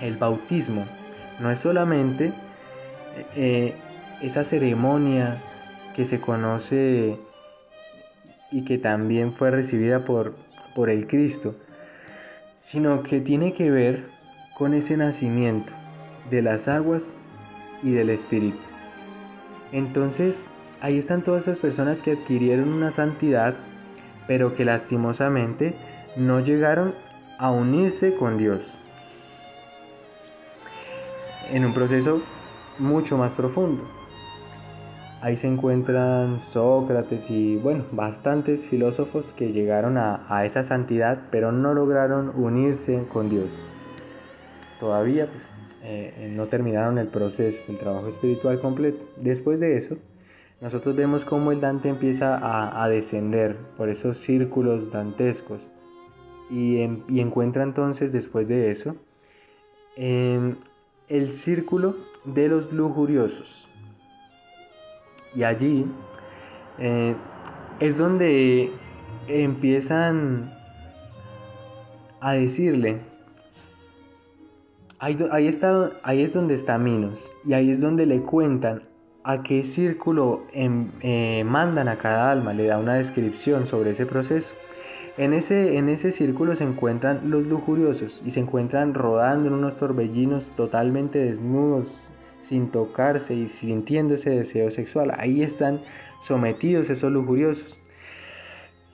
El 0.00 0.16
bautismo 0.16 0.84
no 1.40 1.50
es 1.50 1.60
solamente 1.60 2.32
eh, 3.34 3.74
esa 4.20 4.44
ceremonia 4.44 5.38
que 5.94 6.04
se 6.04 6.20
conoce 6.20 7.18
y 8.50 8.64
que 8.64 8.78
también 8.78 9.32
fue 9.32 9.50
recibida 9.50 10.04
por, 10.04 10.34
por 10.74 10.90
el 10.90 11.06
Cristo, 11.06 11.54
sino 12.66 13.04
que 13.04 13.20
tiene 13.20 13.52
que 13.52 13.70
ver 13.70 14.10
con 14.56 14.74
ese 14.74 14.96
nacimiento 14.96 15.72
de 16.30 16.42
las 16.42 16.66
aguas 16.66 17.16
y 17.80 17.92
del 17.92 18.10
Espíritu. 18.10 18.58
Entonces, 19.70 20.50
ahí 20.80 20.98
están 20.98 21.22
todas 21.22 21.42
esas 21.42 21.60
personas 21.60 22.02
que 22.02 22.14
adquirieron 22.14 22.72
una 22.72 22.90
santidad 22.90 23.54
pero 24.26 24.56
que 24.56 24.64
lastimosamente 24.64 25.76
no 26.16 26.40
llegaron 26.40 26.92
a 27.38 27.52
unirse 27.52 28.16
con 28.16 28.36
Dios 28.36 28.76
en 31.52 31.64
un 31.64 31.72
proceso 31.72 32.20
mucho 32.80 33.16
más 33.16 33.32
profundo. 33.32 33.88
Ahí 35.26 35.36
se 35.36 35.48
encuentran 35.48 36.38
Sócrates 36.38 37.28
y 37.32 37.56
bueno, 37.56 37.84
bastantes 37.90 38.64
filósofos 38.64 39.32
que 39.32 39.50
llegaron 39.50 39.98
a, 39.98 40.44
esa 40.44 40.62
santidad, 40.62 41.20
pero 41.32 41.50
no 41.50 41.74
lograron 41.74 42.30
unirse 42.36 43.04
con 43.12 43.28
Dios. 43.28 43.50
Todavía 44.78 45.26
pues, 45.28 45.50
eh, 45.82 46.32
no 46.32 46.46
terminaron 46.46 46.98
el 46.98 47.08
proceso, 47.08 47.58
el 47.66 47.76
trabajo 47.76 48.06
espiritual 48.06 48.60
completo. 48.60 49.04
Después 49.16 49.58
de 49.58 49.76
eso, 49.76 49.96
nosotros 50.60 50.94
vemos 50.94 51.24
cómo 51.24 51.50
el 51.50 51.60
Dante 51.60 51.88
empieza 51.88 52.38
a, 52.80 52.88
descender 52.88 53.56
por 53.76 53.88
esos 53.88 54.18
círculos 54.18 54.92
dantescos 54.92 55.66
y, 56.50 56.82
encuentra 57.18 57.64
entonces 57.64 58.12
después 58.12 58.46
de 58.46 58.70
eso 58.70 58.94
el 59.96 61.32
círculo 61.32 61.96
de 62.24 62.46
los 62.46 62.72
lujuriosos. 62.72 63.68
Y 65.36 65.44
allí 65.44 65.86
eh, 66.78 67.14
es 67.78 67.98
donde 67.98 68.72
empiezan 69.28 70.52
a 72.20 72.32
decirle, 72.32 72.98
ahí, 74.98 75.18
ahí, 75.30 75.46
está, 75.46 75.92
ahí 76.02 76.22
es 76.22 76.32
donde 76.32 76.54
está 76.54 76.78
Minos, 76.78 77.30
y 77.44 77.52
ahí 77.52 77.70
es 77.70 77.80
donde 77.80 78.06
le 78.06 78.20
cuentan 78.22 78.82
a 79.24 79.42
qué 79.42 79.62
círculo 79.62 80.44
em, 80.52 80.90
eh, 81.00 81.44
mandan 81.44 81.88
a 81.88 81.98
cada 81.98 82.30
alma, 82.30 82.54
le 82.54 82.66
da 82.66 82.78
una 82.78 82.94
descripción 82.94 83.66
sobre 83.66 83.90
ese 83.90 84.06
proceso. 84.06 84.54
En 85.18 85.32
ese, 85.32 85.76
en 85.76 85.88
ese 85.88 86.12
círculo 86.12 86.54
se 86.56 86.64
encuentran 86.64 87.30
los 87.30 87.46
lujuriosos 87.46 88.22
y 88.24 88.30
se 88.30 88.40
encuentran 88.40 88.94
rodando 88.94 89.48
en 89.48 89.54
unos 89.54 89.76
torbellinos 89.76 90.48
totalmente 90.56 91.18
desnudos, 91.18 92.08
sin 92.40 92.70
tocarse 92.70 93.34
y 93.34 93.48
sintiendo 93.48 94.14
ese 94.14 94.30
deseo 94.30 94.70
sexual. 94.70 95.12
Ahí 95.18 95.42
están 95.42 95.80
sometidos 96.20 96.90
esos 96.90 97.12
lujuriosos. 97.12 97.76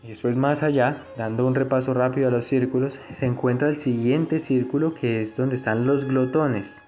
Y 0.02 0.08
después 0.08 0.36
más 0.36 0.62
allá, 0.62 1.04
dando 1.16 1.46
un 1.46 1.54
repaso 1.54 1.94
rápido 1.94 2.28
a 2.28 2.30
los 2.32 2.46
círculos, 2.46 3.00
se 3.18 3.26
encuentra 3.26 3.68
el 3.68 3.78
siguiente 3.78 4.40
círculo 4.40 4.94
que 4.94 5.22
es 5.22 5.36
donde 5.36 5.56
están 5.56 5.86
los 5.86 6.04
glotones. 6.04 6.84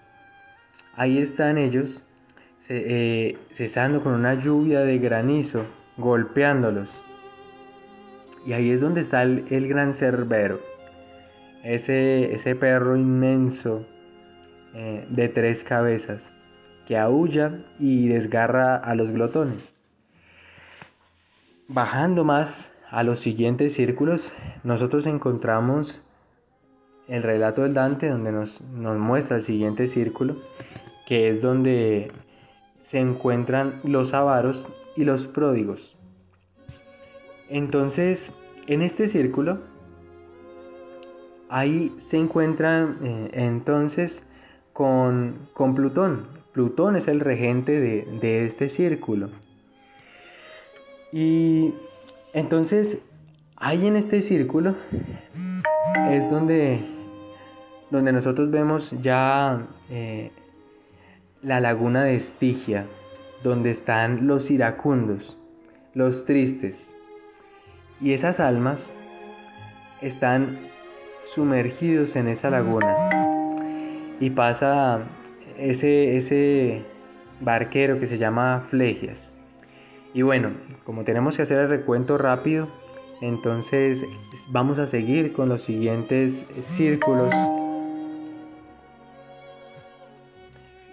Ahí 0.97 1.19
están 1.19 1.59
ellos 1.59 2.03
eh, 2.69 3.39
cesando 3.53 4.03
con 4.03 4.15
una 4.15 4.35
lluvia 4.35 4.81
de 4.81 4.99
granizo, 4.99 5.65
golpeándolos. 5.97 6.91
Y 8.47 8.53
ahí 8.53 8.71
es 8.71 8.81
donde 8.81 9.03
está 9.03 9.23
el, 9.23 9.69
gran 9.69 9.95
cerbero, 9.95 10.61
ese, 11.63 12.35
ese 12.35 12.55
perro 12.55 12.97
inmenso 12.97 13.87
eh, 14.75 15.07
de 15.09 15.29
tres 15.29 15.65
cabezas 15.65 16.35
que 16.87 16.99
aúlla 16.99 17.61
y 17.79 18.09
desgarra 18.09 18.77
a 18.77 18.95
los 18.95 19.11
glotones. 19.11 19.77
Bajando 21.69 22.25
más 22.25 22.73
a 22.91 23.03
los 23.03 23.21
siguientes 23.21 23.75
círculos, 23.75 24.35
nosotros 24.63 25.07
encontramos 25.07 26.03
el 27.09 27.23
relato 27.23 27.63
del 27.63 27.75
Dante 27.75 28.09
donde 28.09 28.33
nos, 28.33 28.61
nos 28.63 28.99
muestra 28.99 29.37
el 29.37 29.43
siguiente 29.43 29.87
círculo, 29.87 30.37
que 31.07 31.29
es 31.29 31.41
donde 31.41 32.13
se 32.83 32.99
encuentran 32.99 33.81
los 33.83 34.15
avaros 34.15 34.67
y 34.97 35.05
los 35.05 35.27
pródigos. 35.27 35.97
Entonces, 37.49 38.33
en 38.67 38.83
este 38.83 39.09
círculo, 39.09 39.59
ahí 41.49 41.95
se 41.99 42.17
encuentran 42.19 42.99
eh, 43.03 43.31
entonces 43.33 44.27
con, 44.73 45.49
con, 45.55 45.75
Plutón. 45.75 46.27
Plutón 46.55 46.97
es 46.97 47.07
el 47.09 47.21
regente 47.21 47.79
de, 47.79 48.07
de 48.23 48.47
este 48.47 48.71
círculo. 48.71 49.29
Y 51.13 51.75
entonces, 52.33 53.01
ahí 53.57 53.87
en 53.87 53.97
este 53.97 54.23
círculo 54.23 54.75
es 56.11 56.31
donde, 56.31 56.81
donde 57.91 58.13
nosotros 58.13 58.51
vemos 58.51 58.95
ya... 59.03 59.67
Eh, 59.91 60.31
la 61.45 61.61
laguna 61.61 62.05
de 62.05 62.17
Estigia, 62.17 62.87
donde 63.43 63.71
están 63.71 64.27
los 64.27 64.51
iracundos, 64.51 65.39
los 65.93 66.25
tristes. 66.25 66.97
Y 68.01 68.15
esas 68.15 68.41
almas 68.41 68.97
están 70.01 70.59
sumergidos 71.23 72.17
en 72.17 72.29
esa 72.29 72.49
laguna. 72.49 72.97
Y 74.21 74.31
pasa 74.31 75.03
ese, 75.59 76.17
ese 76.17 76.83
barquero 77.41 78.01
que 78.01 78.07
se 78.07 78.19
llama 78.19 78.67
Flegias. 78.71 79.37
Y 80.13 80.23
bueno, 80.23 80.53
como 80.85 81.05
tenemos 81.05 81.37
que 81.37 81.43
hacer 81.43 81.59
el 81.59 81.69
recuento 81.69 82.19
rápido, 82.19 82.69
entonces 83.21 84.05
vamos 84.51 84.79
a 84.79 84.87
seguir 84.87 85.33
con 85.33 85.49
los 85.49 85.63
siguientes 85.63 86.47
círculos. 86.61 87.31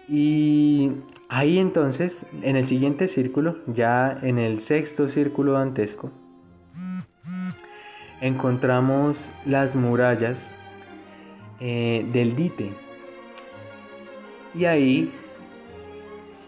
Y 0.08 0.92
ahí 1.30 1.60
entonces, 1.60 2.26
en 2.42 2.56
el 2.56 2.66
siguiente 2.66 3.08
círculo, 3.08 3.58
ya 3.68 4.20
en 4.24 4.40
el 4.40 4.60
sexto 4.60 5.08
círculo 5.08 5.54
dantesco, 5.54 6.12
encontramos 8.22 9.18
las 9.46 9.76
murallas 9.76 10.58
eh, 11.60 12.06
del 12.12 12.36
Dite. 12.36 12.91
Y 14.54 14.66
ahí 14.66 15.14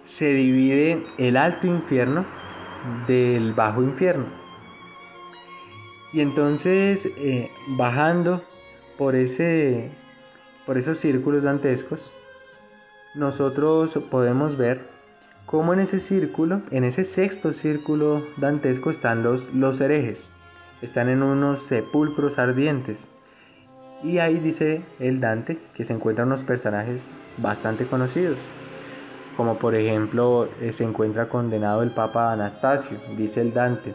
se 0.04 0.34
divide 0.34 1.04
el 1.18 1.38
alto 1.38 1.68
infierno 1.68 2.26
del 3.08 3.54
bajo 3.54 3.82
infierno. 3.82 4.26
Y 6.12 6.22
entonces 6.22 7.08
eh, 7.18 7.50
bajando 7.70 8.44
por, 8.98 9.16
ese, 9.16 9.90
por 10.66 10.78
esos 10.78 11.00
círculos 11.00 11.44
dantescos, 11.44 12.14
nosotros 13.16 13.98
podemos 14.12 14.58
ver 14.58 14.88
cómo 15.46 15.74
en 15.74 15.80
ese 15.80 16.00
círculo, 16.00 16.62
en 16.72 16.84
ese 16.84 17.04
sexto 17.04 17.54
círculo 17.54 18.24
dantesco 18.38 18.92
están 18.92 19.24
los, 19.24 19.54
los 19.54 19.80
herejes. 19.82 20.36
Están 20.82 21.10
en 21.10 21.24
unos 21.24 21.64
sepulcros 21.64 22.38
ardientes. 22.38 23.08
Y 24.04 24.20
ahí 24.20 24.40
dice 24.40 24.82
el 25.00 25.20
Dante 25.20 25.58
que 25.74 25.86
se 25.86 25.94
encuentran 25.94 26.28
unos 26.28 26.44
personajes 26.44 27.10
bastante 27.38 27.88
conocidos 27.88 28.40
como 29.36 29.58
por 29.58 29.76
ejemplo 29.76 30.50
eh, 30.62 30.72
se 30.72 30.84
encuentra 30.84 31.30
condenado 31.30 31.84
el 31.84 31.92
Papa 31.92 32.32
Anastasio, 32.32 33.00
dice 33.18 33.42
el 33.42 33.54
Dante. 33.54 33.94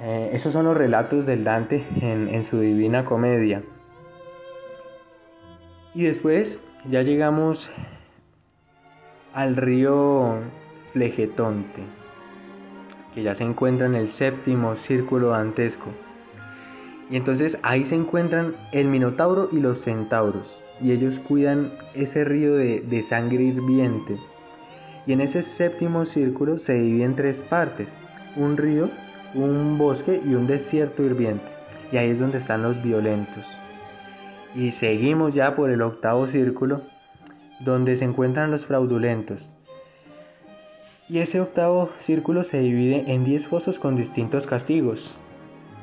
Eh, 0.00 0.30
esos 0.32 0.52
son 0.52 0.64
los 0.64 0.76
relatos 0.76 1.26
del 1.26 1.44
Dante 1.44 1.84
en, 2.00 2.28
en 2.28 2.44
su 2.44 2.58
Divina 2.60 3.04
Comedia. 3.04 3.62
Y 5.94 6.04
después 6.04 6.60
ya 6.90 7.02
llegamos 7.02 7.70
al 9.34 9.56
río 9.56 10.38
Flegetonte, 10.92 11.82
que 13.14 13.22
ya 13.22 13.34
se 13.34 13.44
encuentra 13.44 13.86
en 13.86 13.94
el 13.94 14.08
séptimo 14.08 14.74
círculo 14.74 15.28
dantesco. 15.28 15.90
Y 17.10 17.16
entonces 17.16 17.58
ahí 17.62 17.84
se 17.84 17.94
encuentran 17.94 18.54
el 18.72 18.88
Minotauro 18.88 19.48
y 19.52 19.60
los 19.60 19.80
centauros 19.80 20.62
y 20.82 20.90
ellos 20.92 21.20
cuidan 21.20 21.72
ese 21.94 22.24
río 22.24 22.56
de, 22.56 23.02
sangre 23.02 23.44
hirviente. 23.44 24.16
Y 25.06 25.12
en 25.12 25.20
ese 25.20 25.42
séptimo 25.42 26.04
círculo 26.04 26.58
se 26.58 26.74
divide 26.74 27.04
en 27.04 27.16
tres 27.16 27.42
partes, 27.42 27.96
un 28.36 28.56
río, 28.56 28.90
un 29.34 29.78
bosque 29.78 30.20
y 30.24 30.34
un 30.34 30.46
desierto 30.46 31.02
hirviente. 31.02 31.44
Y 31.90 31.96
ahí 31.96 32.10
es 32.10 32.18
donde 32.18 32.38
están 32.38 32.62
los 32.62 32.82
violentos. 32.82 33.44
Y 34.54 34.72
seguimos 34.72 35.34
ya 35.34 35.54
por 35.54 35.70
el 35.70 35.82
octavo 35.82 36.26
círculo, 36.26 36.82
donde 37.60 37.96
se 37.96 38.04
encuentran 38.04 38.50
los 38.50 38.66
fraudulentos. 38.66 39.54
Y 41.08 41.18
ese 41.18 41.40
octavo 41.40 41.90
círculo 41.98 42.44
se 42.44 42.60
divide 42.60 43.12
en 43.12 43.24
diez 43.24 43.46
fosos 43.46 43.78
con 43.78 43.96
distintos 43.96 44.46
castigos. 44.46 45.16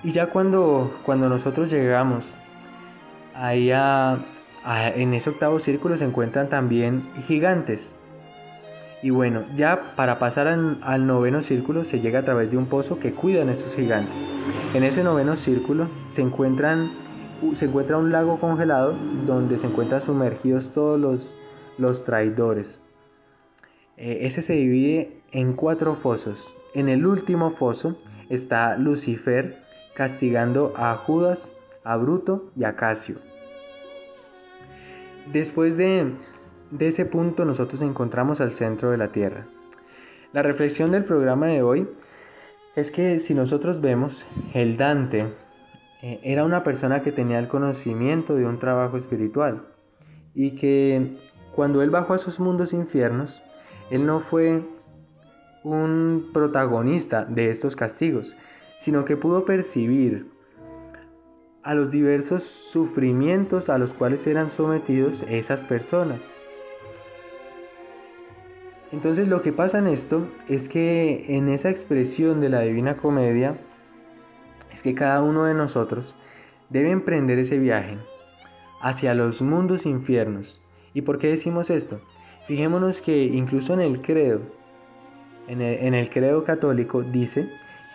Y 0.04 0.12
ya 0.14 0.28
cuando, 0.28 0.94
cuando 1.06 1.28
nosotros 1.28 1.70
llegamos 1.70 2.26
ahí 3.36 3.72
a, 3.72 4.18
en 4.96 5.14
ese 5.14 5.30
octavo 5.30 5.60
círculo 5.60 5.98
se 5.98 6.06
encuentran 6.06 6.50
también 6.50 7.04
gigantes. 7.28 8.00
Y 9.02 9.12
bueno, 9.12 9.44
ya 9.56 9.94
para 9.96 10.20
pasar 10.20 10.48
al, 10.48 11.08
noveno 11.08 11.42
círculo 11.42 11.86
se 11.86 12.02
llega 12.02 12.20
a 12.20 12.26
través 12.26 12.52
de 12.52 12.58
un 12.58 12.66
pozo 12.66 13.00
que 13.00 13.14
cuidan 13.14 13.50
esos 13.50 13.76
gigantes. 13.76 14.30
En 14.74 14.84
ese 14.84 15.04
noveno 15.04 15.38
círculo 15.38 15.88
se, 16.12 16.22
encuentran, 16.22 16.92
se 17.54 17.66
encuentra 17.66 17.98
un 17.98 18.12
lago 18.12 18.40
congelado 18.40 18.96
donde 19.26 19.58
se 19.58 19.68
encuentran 19.68 20.02
sumergidos 20.02 20.74
todos 20.74 21.00
los, 21.00 21.36
los 21.78 22.04
traidores. 22.04 22.82
Eh, 23.96 24.20
ese 24.22 24.42
se 24.42 24.54
divide 24.54 25.22
en 25.32 25.54
cuatro 25.54 25.96
fosos. 25.96 26.54
En 26.74 26.90
el 26.90 27.06
último 27.06 27.52
foso 27.52 27.98
está 28.30 28.78
Lucifer 28.78 29.69
castigando 30.00 30.72
a 30.78 30.96
Judas, 30.96 31.52
a 31.84 31.98
Bruto 31.98 32.54
y 32.56 32.64
a 32.64 32.78
Casio. 32.78 33.18
Después 35.34 35.76
de, 35.76 36.14
ese 36.80 37.04
punto 37.04 37.44
nosotros 37.44 37.82
encontramos 37.82 38.40
al 38.40 38.52
centro 38.52 38.92
de 38.92 38.98
la 38.98 39.12
Tierra. 39.12 39.46
La 40.32 40.42
reflexión 40.42 40.94
del 40.94 41.04
programa 41.04 41.48
de 41.48 41.64
hoy 41.64 41.90
es 42.78 42.92
que 42.92 43.20
si 43.20 43.34
nosotros 43.34 43.82
vemos, 43.82 44.26
el 44.54 44.78
Dante 44.78 45.34
eh, 46.02 46.22
era 46.24 46.46
una 46.46 46.64
persona 46.64 47.02
que 47.02 47.12
tenía 47.12 47.38
el 47.38 47.50
conocimiento 47.50 48.36
de 48.36 48.46
un 48.46 48.58
trabajo 48.58 48.96
espiritual 48.96 49.64
y 50.34 50.52
que 50.52 51.18
cuando 51.54 51.82
él 51.82 51.90
bajó 51.90 52.14
a 52.14 52.20
sus 52.20 52.40
mundos 52.40 52.72
infiernos, 52.72 53.44
él 53.92 54.06
no 54.06 54.22
fue 54.22 54.64
un 55.66 56.30
protagonista 56.32 57.26
de 57.26 57.50
estos 57.50 57.76
castigos, 57.76 58.38
sino 58.80 59.04
que 59.04 59.18
pudo 59.18 59.44
percibir 59.44 60.26
a 61.64 61.76
los 61.76 61.92
diversos 61.92 62.44
sufrimientos 62.44 63.68
a 63.68 63.78
los 63.78 63.94
cuales 63.94 64.26
eran 64.26 64.50
sometidos 64.50 65.24
esas 65.30 65.66
personas. 65.66 66.34
Entonces 68.94 69.28
lo 69.28 69.42
que 69.42 69.52
pasa 69.52 69.80
en 69.80 69.88
esto 69.88 70.26
es 70.48 70.70
que 70.70 71.26
en 71.28 71.50
esa 71.50 71.70
expresión 71.70 72.40
de 72.40 72.50
la 72.50 72.62
Divina 72.62 72.96
Comedia 72.96 73.60
es 74.74 74.82
que 74.82 74.96
cada 74.96 75.22
uno 75.24 75.44
de 75.44 75.54
nosotros 75.54 76.16
debe 76.70 76.90
emprender 76.90 77.38
ese 77.38 77.60
viaje 77.60 77.98
hacia 78.82 79.14
los 79.14 79.42
mundos 79.42 79.86
infiernos. 79.86 80.64
¿Y 80.94 81.02
por 81.02 81.20
qué 81.20 81.28
decimos 81.28 81.70
esto? 81.70 82.00
Fijémonos 82.48 83.02
que 83.02 83.26
incluso 83.26 83.74
en 83.74 83.82
el 83.82 84.02
credo, 84.02 84.40
en 85.50 85.62
el, 85.62 85.86
en 85.86 85.94
el 85.94 86.10
credo 86.10 86.46
católico 86.46 87.04
dice 87.04 87.50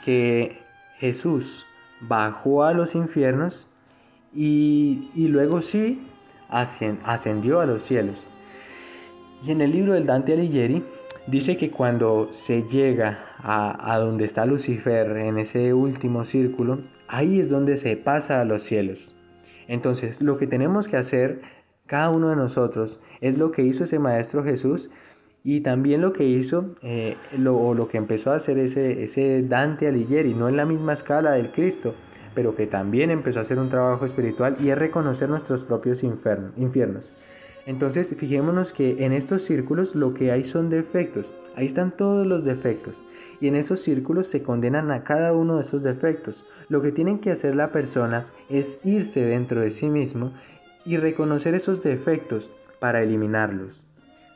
que 0.04 0.63
Jesús 0.98 1.66
bajó 2.00 2.64
a 2.64 2.72
los 2.72 2.94
infiernos 2.94 3.68
y, 4.34 5.10
luego 5.14 5.60
sí 5.60 6.06
ascendió 6.48 7.60
a 7.60 7.66
los 7.66 7.82
cielos. 7.82 8.30
Y 9.42 9.50
en 9.50 9.60
el 9.60 9.72
libro 9.72 9.92
del 9.92 10.06
Dante 10.06 10.32
Alighieri 10.32 10.84
dice 11.26 11.56
que 11.56 11.70
cuando 11.70 12.28
se 12.32 12.62
llega 12.62 13.26
a, 13.38 13.92
a, 13.92 13.98
donde 13.98 14.24
está 14.24 14.46
Lucifer, 14.46 15.16
en 15.16 15.38
ese 15.38 15.74
último 15.74 16.24
círculo, 16.24 16.80
ahí 17.08 17.40
es 17.40 17.50
donde 17.50 17.76
se 17.76 17.96
pasa 17.96 18.40
a 18.40 18.44
los 18.44 18.62
cielos. 18.62 19.14
Entonces, 19.68 20.20
lo 20.20 20.38
que 20.38 20.46
tenemos 20.46 20.88
que 20.88 20.96
hacer 20.96 21.42
cada 21.86 22.10
uno 22.10 22.30
de 22.30 22.36
nosotros 22.36 23.00
es 23.20 23.36
lo 23.38 23.50
que 23.50 23.62
hizo 23.62 23.84
ese 23.84 23.98
Maestro 23.98 24.42
Jesús 24.42 24.90
y 25.46 25.60
también 25.60 26.00
lo 26.00 26.14
que 26.14 26.24
hizo, 26.24 26.74
eh, 26.80 27.18
lo, 27.36 27.56
o 27.58 27.74
lo 27.74 27.86
que 27.86 27.98
empezó 27.98 28.32
a 28.32 28.36
hacer 28.36 28.56
ese, 28.56 29.04
ese 29.04 29.42
Dante 29.42 29.86
Alighieri, 29.86 30.32
no 30.32 30.48
en 30.48 30.56
la 30.56 30.64
misma 30.64 30.94
escala 30.94 31.32
del 31.32 31.52
Cristo, 31.52 31.94
pero 32.34 32.56
que 32.56 32.66
también 32.66 33.10
empezó 33.10 33.38
a 33.40 33.42
hacer 33.42 33.58
un 33.58 33.68
trabajo 33.68 34.06
espiritual 34.06 34.56
y 34.58 34.70
es 34.70 34.78
reconocer 34.78 35.28
nuestros 35.28 35.62
propios 35.62 36.02
infiernos. 36.02 37.12
Entonces, 37.66 38.14
fijémonos 38.16 38.72
que 38.72 39.04
en 39.04 39.12
estos 39.12 39.42
círculos 39.42 39.94
lo 39.94 40.14
que 40.14 40.32
hay 40.32 40.44
son 40.44 40.70
defectos, 40.70 41.34
ahí 41.56 41.66
están 41.66 41.94
todos 41.94 42.26
los 42.26 42.44
defectos, 42.44 42.96
y 43.40 43.48
en 43.48 43.56
esos 43.56 43.80
círculos 43.80 44.26
se 44.26 44.42
condenan 44.42 44.90
a 44.90 45.04
cada 45.04 45.34
uno 45.34 45.56
de 45.56 45.60
esos 45.60 45.82
defectos. 45.82 46.46
Lo 46.70 46.80
que 46.80 46.92
tiene 46.92 47.20
que 47.20 47.30
hacer 47.30 47.54
la 47.54 47.70
persona 47.70 48.26
es 48.48 48.78
irse 48.82 49.22
dentro 49.24 49.60
de 49.60 49.70
sí 49.70 49.90
mismo 49.90 50.32
y 50.86 50.96
reconocer 50.96 51.54
esos 51.54 51.82
defectos 51.82 52.54
para 52.80 53.02
eliminarlos. 53.02 53.83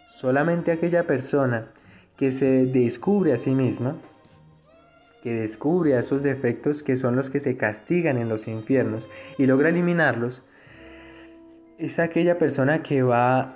Solamente 0.09 0.73
aquella 0.73 1.07
persona 1.07 1.67
que 2.17 2.33
se 2.33 2.65
descubre 2.65 3.35
a 3.35 3.37
sí 3.37 3.55
misma, 3.55 3.95
que 5.23 5.35
descubre 5.35 5.95
a 5.95 6.01
esos 6.01 6.23
defectos 6.23 6.83
que 6.83 6.97
son 6.97 7.15
los 7.15 7.29
que 7.29 7.41
se 7.41 7.59
castigan 7.59 8.17
en 8.17 8.31
los 8.31 8.49
infiernos 8.49 9.07
y 9.37 9.45
logra 9.45 9.69
eliminarlos, 9.69 10.43
es 11.77 11.99
aquella 11.99 12.39
persona 12.39 12.83
que 12.83 13.03
va 13.03 13.55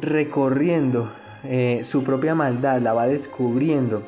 recorriendo 0.00 1.10
eh, 1.44 1.82
su 1.84 2.02
propia 2.02 2.34
maldad, 2.34 2.80
la 2.80 2.92
va 2.92 3.06
descubriendo, 3.06 4.02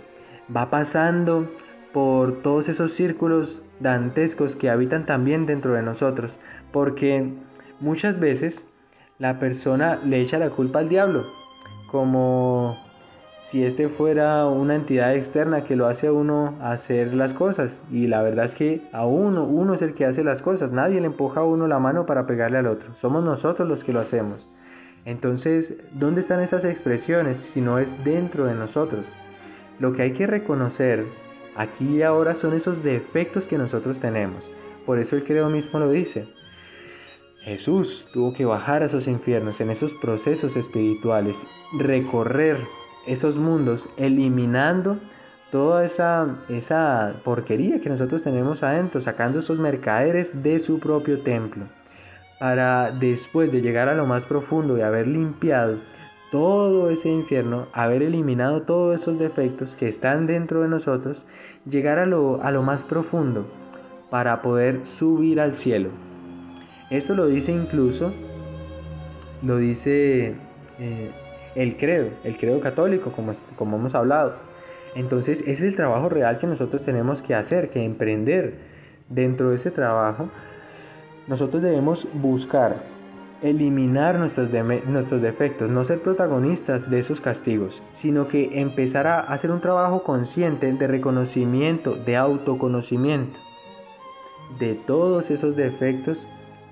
va 0.54 0.68
pasando 0.68 1.48
por 1.92 2.42
todos 2.42 2.68
esos 2.68 2.92
círculos 2.92 3.62
dantescos 3.78 4.56
que 4.56 4.68
habitan 4.68 5.06
también 5.06 5.46
dentro 5.46 5.74
de 5.74 5.82
nosotros, 5.82 6.40
porque 6.72 7.32
muchas 7.78 8.18
veces 8.18 8.66
la 9.18 9.38
persona 9.38 10.00
le 10.04 10.20
echa 10.20 10.38
la 10.38 10.50
culpa 10.50 10.80
al 10.80 10.88
diablo 10.88 11.41
como 11.92 12.76
si 13.42 13.64
este 13.64 13.90
fuera 13.90 14.46
una 14.46 14.74
entidad 14.74 15.14
externa 15.14 15.62
que 15.62 15.76
lo 15.76 15.86
hace 15.86 16.06
a 16.06 16.12
uno 16.12 16.56
hacer 16.62 17.12
las 17.12 17.34
cosas. 17.34 17.84
Y 17.92 18.06
la 18.06 18.22
verdad 18.22 18.46
es 18.46 18.54
que 18.54 18.88
a 18.92 19.04
uno, 19.04 19.44
uno 19.44 19.74
es 19.74 19.82
el 19.82 19.92
que 19.94 20.06
hace 20.06 20.24
las 20.24 20.40
cosas. 20.40 20.72
Nadie 20.72 21.00
le 21.00 21.06
empuja 21.06 21.40
a 21.40 21.44
uno 21.44 21.68
la 21.68 21.78
mano 21.78 22.06
para 22.06 22.26
pegarle 22.26 22.56
al 22.58 22.66
otro. 22.66 22.94
Somos 22.94 23.22
nosotros 23.22 23.68
los 23.68 23.84
que 23.84 23.92
lo 23.92 24.00
hacemos. 24.00 24.50
Entonces, 25.04 25.74
¿dónde 25.92 26.22
están 26.22 26.40
esas 26.40 26.64
expresiones 26.64 27.38
si 27.38 27.60
no 27.60 27.78
es 27.78 28.02
dentro 28.04 28.46
de 28.46 28.54
nosotros? 28.54 29.18
Lo 29.78 29.92
que 29.92 30.02
hay 30.02 30.12
que 30.14 30.26
reconocer 30.26 31.04
aquí 31.56 31.98
y 31.98 32.02
ahora 32.02 32.34
son 32.34 32.54
esos 32.54 32.82
defectos 32.82 33.46
que 33.46 33.58
nosotros 33.58 34.00
tenemos. 34.00 34.50
Por 34.86 34.98
eso 34.98 35.14
el 35.14 35.24
credo 35.24 35.50
mismo 35.50 35.78
lo 35.78 35.90
dice. 35.90 36.26
Jesús 37.42 38.06
tuvo 38.12 38.32
que 38.32 38.44
bajar 38.44 38.82
a 38.82 38.86
esos 38.86 39.08
infiernos, 39.08 39.60
en 39.60 39.70
esos 39.70 39.92
procesos 39.94 40.56
espirituales, 40.56 41.42
recorrer 41.76 42.56
esos 43.06 43.36
mundos, 43.36 43.88
eliminando 43.96 44.98
toda 45.50 45.84
esa, 45.84 46.36
esa 46.48 47.14
porquería 47.24 47.80
que 47.80 47.88
nosotros 47.88 48.22
tenemos 48.22 48.62
adentro, 48.62 49.00
sacando 49.00 49.40
esos 49.40 49.58
mercaderes 49.58 50.40
de 50.42 50.60
su 50.60 50.78
propio 50.78 51.20
templo, 51.22 51.64
para 52.38 52.92
después 52.92 53.50
de 53.50 53.60
llegar 53.60 53.88
a 53.88 53.94
lo 53.94 54.06
más 54.06 54.24
profundo 54.24 54.78
y 54.78 54.82
haber 54.82 55.08
limpiado 55.08 55.78
todo 56.30 56.90
ese 56.90 57.08
infierno, 57.08 57.66
haber 57.72 58.04
eliminado 58.04 58.62
todos 58.62 59.00
esos 59.00 59.18
defectos 59.18 59.74
que 59.74 59.88
están 59.88 60.28
dentro 60.28 60.62
de 60.62 60.68
nosotros, 60.68 61.26
llegar 61.68 61.98
a 61.98 62.06
lo, 62.06 62.40
a 62.42 62.52
lo 62.52 62.62
más 62.62 62.84
profundo 62.84 63.46
para 64.10 64.42
poder 64.42 64.86
subir 64.86 65.40
al 65.40 65.56
cielo. 65.56 65.90
Eso 66.92 67.14
lo 67.14 67.26
dice 67.26 67.52
incluso, 67.52 68.12
lo 69.40 69.56
dice 69.56 70.34
eh, 70.78 71.10
el 71.54 71.78
credo, 71.78 72.10
el 72.22 72.36
credo 72.36 72.60
católico, 72.60 73.12
como, 73.12 73.32
como 73.56 73.78
hemos 73.78 73.94
hablado. 73.94 74.34
Entonces, 74.94 75.40
ese 75.40 75.52
es 75.52 75.62
el 75.62 75.76
trabajo 75.76 76.10
real 76.10 76.38
que 76.38 76.46
nosotros 76.46 76.84
tenemos 76.84 77.22
que 77.22 77.34
hacer, 77.34 77.70
que 77.70 77.82
emprender. 77.82 78.70
Dentro 79.08 79.50
de 79.50 79.56
ese 79.56 79.70
trabajo, 79.70 80.28
nosotros 81.28 81.62
debemos 81.62 82.06
buscar 82.12 82.82
eliminar 83.40 84.18
nuestros, 84.18 84.50
nuestros 84.86 85.22
defectos, 85.22 85.70
no 85.70 85.84
ser 85.84 86.00
protagonistas 86.00 86.90
de 86.90 86.98
esos 86.98 87.22
castigos, 87.22 87.82
sino 87.92 88.28
que 88.28 88.60
empezar 88.60 89.06
a 89.06 89.20
hacer 89.20 89.50
un 89.50 89.62
trabajo 89.62 90.02
consciente 90.02 90.70
de 90.70 90.86
reconocimiento, 90.86 91.94
de 91.94 92.16
autoconocimiento 92.16 93.38
de 94.58 94.74
todos 94.74 95.30
esos 95.30 95.56
defectos 95.56 96.26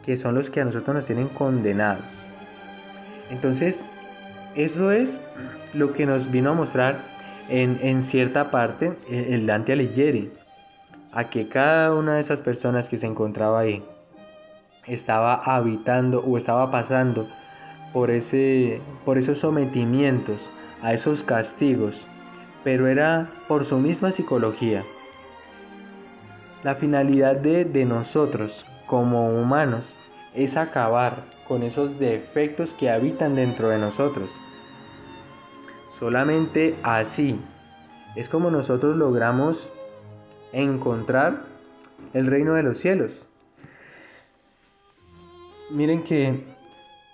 que 0.04 0.16
son 0.16 0.34
los 0.34 0.50
que 0.50 0.60
a 0.60 0.64
nosotros 0.64 0.94
nos 0.94 1.06
tienen 1.06 1.28
condenados. 1.28 2.04
Entonces, 3.30 3.80
eso 4.54 4.90
es 4.90 5.22
lo 5.74 5.92
que 5.92 6.06
nos 6.06 6.30
vino 6.30 6.50
a 6.50 6.54
mostrar 6.54 6.96
en, 7.48 8.04
cierta 8.04 8.50
parte 8.50 8.96
el 9.08 9.46
Dante 9.46 9.72
Alighieri, 9.72 10.32
a 11.12 11.30
que 11.30 11.48
cada 11.48 11.94
una 11.94 12.14
de 12.14 12.20
esas 12.20 12.40
personas 12.40 12.88
que 12.88 12.98
se 12.98 13.06
encontraba 13.06 13.60
ahí 13.60 13.82
estaba 14.86 15.34
habitando 15.34 16.20
o 16.20 16.36
estaba 16.38 16.70
pasando 16.70 17.28
por, 17.92 18.10
ese, 18.10 18.80
por 19.04 19.18
esos 19.18 19.38
sometimientos, 19.38 20.50
a 20.82 20.94
esos 20.94 21.22
castigos, 21.22 22.06
pero 22.64 22.86
era 22.86 23.28
por 23.48 23.64
su 23.64 23.78
misma 23.78 24.12
psicología. 24.12 24.84
La 26.62 26.74
finalidad 26.74 27.36
de, 27.36 27.64
de 27.64 27.84
nosotros 27.84 28.66
como 28.90 29.30
humanos 29.30 29.84
es 30.34 30.56
acabar 30.56 31.22
con 31.46 31.62
esos 31.62 31.96
defectos 32.00 32.74
que 32.74 32.90
habitan 32.90 33.36
dentro 33.36 33.68
de 33.68 33.78
nosotros. 33.78 34.32
Solamente 35.96 36.74
así 36.82 37.38
es 38.16 38.28
como 38.28 38.50
nosotros 38.50 38.96
logramos 38.96 39.70
encontrar 40.52 41.44
el 42.14 42.26
reino 42.26 42.54
de 42.54 42.64
los 42.64 42.78
cielos. 42.78 43.24
Miren 45.70 46.02
que 46.02 46.42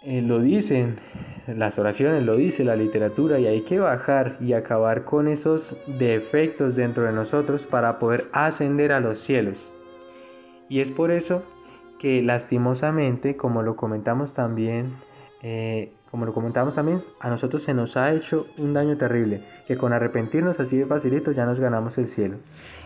eh, 0.02 0.22
lo 0.22 0.40
dicen 0.40 0.98
las 1.46 1.78
oraciones, 1.78 2.24
lo 2.24 2.36
dice 2.36 2.64
la 2.64 2.74
literatura 2.76 3.38
y 3.38 3.46
hay 3.46 3.60
que 3.60 3.78
bajar 3.80 4.38
y 4.40 4.54
acabar 4.54 5.04
con 5.04 5.28
esos 5.28 5.76
defectos 5.98 6.74
dentro 6.74 7.02
de 7.02 7.12
nosotros 7.12 7.66
para 7.66 7.98
poder 7.98 8.28
ascender 8.32 8.92
a 8.92 9.00
los 9.00 9.20
cielos. 9.20 9.58
Y 10.70 10.80
es 10.80 10.90
por 10.90 11.10
eso 11.10 11.42
que 12.06 12.22
lastimosamente, 12.22 13.36
como 13.36 13.64
lo 13.64 13.74
comentamos 13.74 14.32
también, 14.32 14.92
eh, 15.42 15.90
como 16.12 16.24
lo 16.24 16.32
comentamos 16.32 16.76
también, 16.76 17.02
a 17.18 17.28
nosotros 17.28 17.64
se 17.64 17.74
nos 17.74 17.96
ha 17.96 18.12
hecho 18.12 18.46
un 18.58 18.74
daño 18.74 18.96
terrible, 18.96 19.42
que 19.66 19.76
con 19.76 19.92
arrepentirnos 19.92 20.60
así 20.60 20.78
de 20.78 20.86
facilito 20.86 21.32
ya 21.32 21.44
nos 21.46 21.58
ganamos 21.58 21.98
el 21.98 22.06
cielo. 22.06 22.36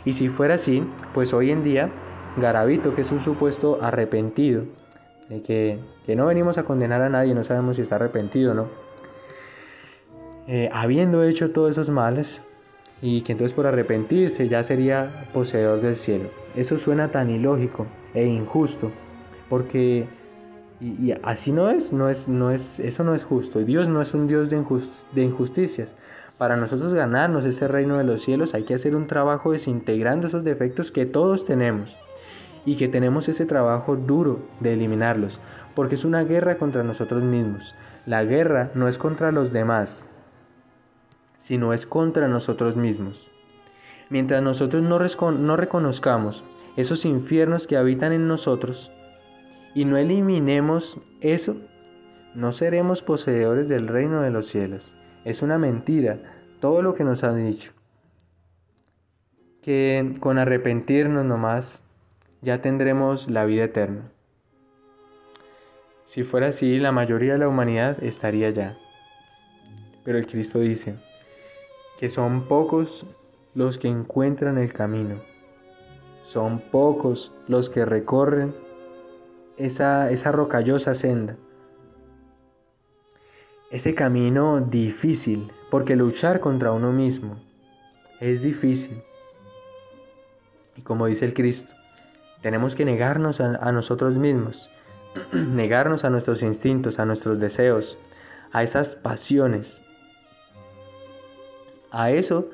Y 0.07 0.15
si 0.15 0.31
fuera 0.31 0.55
así, 0.55 0.83
pues 1.13 1.35
hoy 1.35 1.51
en 1.51 1.63
día, 1.63 1.91
Garavito, 2.39 2.95
que 2.95 3.03
es 3.03 3.13
un 3.13 3.21
supuesto 3.21 3.79
arrepentido, 3.83 4.65
que, 5.29 5.79
que, 6.07 6.17
no 6.17 6.25
venimos 6.25 6.57
a 6.57 6.63
condenar 6.63 7.03
a 7.03 7.11
nadie, 7.11 7.35
no 7.35 7.45
sabemos 7.45 7.77
si 7.77 7.83
está 7.83 7.97
arrepentido 7.97 8.53
o 8.53 8.55
no, 8.55 8.69
eh, 10.49 10.71
habiendo 10.73 11.23
hecho 11.25 11.51
todos 11.51 11.73
esos 11.73 11.91
males, 11.91 12.41
y 13.03 13.21
que 13.21 13.33
entonces 13.33 13.55
por 13.55 13.67
arrepentirse 13.67 14.49
ya 14.49 14.65
sería 14.65 15.29
poseedor 15.35 15.83
del 15.83 15.97
cielo. 15.97 16.31
Eso 16.57 16.79
suena 16.79 17.11
tan 17.11 17.29
ilógico 17.29 17.87
e 18.15 18.25
injusto, 18.25 18.91
porque 19.51 20.09
y, 20.81 21.13
así 21.23 21.53
no 21.53 21.69
es, 21.69 21.93
no 21.93 22.09
es, 22.09 22.27
no 22.27 22.51
es, 22.51 22.81
eso 22.81 23.05
no 23.05 23.15
es 23.15 23.25
justo. 23.27 23.59
Dios 23.61 23.91
no 23.91 24.01
es 24.01 24.15
un 24.15 24.27
Dios 24.27 24.49
de, 24.49 24.57
injusticias. 25.23 25.95
Para 26.39 26.57
nosotros 26.57 26.95
ganarnos 26.95 27.45
ese 27.45 27.69
reino 27.69 27.99
de 27.99 28.05
los 28.05 28.23
cielos 28.23 28.55
hay 28.55 28.63
que 28.63 28.75
hacer 28.75 28.97
un 28.97 29.07
trabajo 29.07 29.53
desintegrando 29.53 30.29
esos 30.29 30.43
defectos 30.43 30.91
que 30.91 31.05
todos 31.05 31.45
tenemos 31.45 31.99
y 32.65 32.77
que 32.77 32.89
tenemos 32.89 33.29
ese 33.29 33.45
trabajo 33.45 33.97
duro 33.97 34.41
de 34.61 34.73
eliminarlos, 34.73 35.39
porque 35.75 35.97
es 35.97 36.05
una 36.07 36.25
guerra 36.25 36.57
contra 36.57 36.83
nosotros 36.83 37.23
mismos. 37.23 37.75
La 38.07 38.25
guerra 38.25 38.71
no 38.75 38.89
es 38.89 38.97
contra 38.97 39.33
los 39.33 39.53
demás, 39.53 40.07
sino 41.37 41.75
es 41.75 41.85
contra 41.85 42.27
nosotros 42.27 42.77
mismos. 42.77 43.31
Mientras 44.09 44.43
nosotros 44.43 44.83
no, 44.83 44.99
no 45.33 45.57
reconozcamos 45.57 46.43
esos 46.77 47.05
infiernos 47.05 47.67
que 47.67 47.77
habitan 47.77 48.13
en 48.13 48.29
nosotros 48.29 48.91
y 49.75 49.85
no 49.85 49.97
eliminemos 49.97 50.99
eso, 51.21 51.57
no 52.35 52.53
seremos 52.53 53.03
poseedores 53.03 53.69
del 53.69 53.89
reino 53.89 54.23
de 54.23 54.31
los 54.31 54.47
cielos. 54.47 54.93
Es 55.25 55.43
una 55.43 55.59
mentira 55.59 56.19
todo 56.61 56.83
lo 56.83 56.95
que 56.95 57.05
nos 57.05 57.25
han 57.25 57.45
dicho. 57.45 57.73
Que 59.63 60.17
con 60.21 60.39
arrepentirnos 60.39 61.25
nomás 61.25 61.83
ya 62.41 62.63
tendremos 62.63 63.31
la 63.31 63.45
vida 63.45 63.65
eterna. 63.65 64.11
Si 66.05 66.25
fuera 66.25 66.49
así, 66.49 66.79
la 66.79 66.93
mayoría 66.93 67.35
de 67.35 67.39
la 67.39 67.49
humanidad 67.49 68.03
estaría 68.03 68.51
ya. 68.51 68.77
Pero 70.05 70.19
el 70.19 70.27
Cristo 70.27 70.59
dice 70.61 70.97
que 71.99 72.09
son 72.09 72.49
pocos 72.49 73.07
los 73.55 73.77
que 73.77 73.89
encuentran 73.89 74.57
el 74.57 74.73
camino. 74.73 75.21
Son 76.23 76.61
pocos 76.61 77.33
los 77.47 77.69
que 77.69 77.85
recorren 77.85 78.55
esa, 79.61 80.11
esa 80.11 80.33
rocallosa 80.33 80.95
senda. 80.95 81.37
Ese 83.71 83.95
camino 83.95 84.61
difícil, 84.61 85.53
porque 85.71 85.95
luchar 85.95 86.41
contra 86.41 86.73
uno 86.73 86.93
mismo 86.93 87.37
es 88.21 88.43
difícil. 88.43 89.03
Y 90.77 90.83
como 90.83 91.07
dice 91.07 91.25
el 91.25 91.35
Cristo, 91.35 91.75
tenemos 92.43 92.75
que 92.75 92.85
negarnos 92.85 93.41
a, 93.41 93.57
a 93.57 93.71
nosotros 93.71 94.15
mismos, 94.15 94.71
negarnos 95.33 96.05
a 96.05 96.11
nuestros 96.11 96.43
instintos, 96.43 96.99
a 96.99 97.05
nuestros 97.05 97.39
deseos, 97.39 97.99
a 98.53 98.63
esas 98.63 98.97
pasiones. 98.97 99.83
A 101.93 102.11
eso 102.11 102.49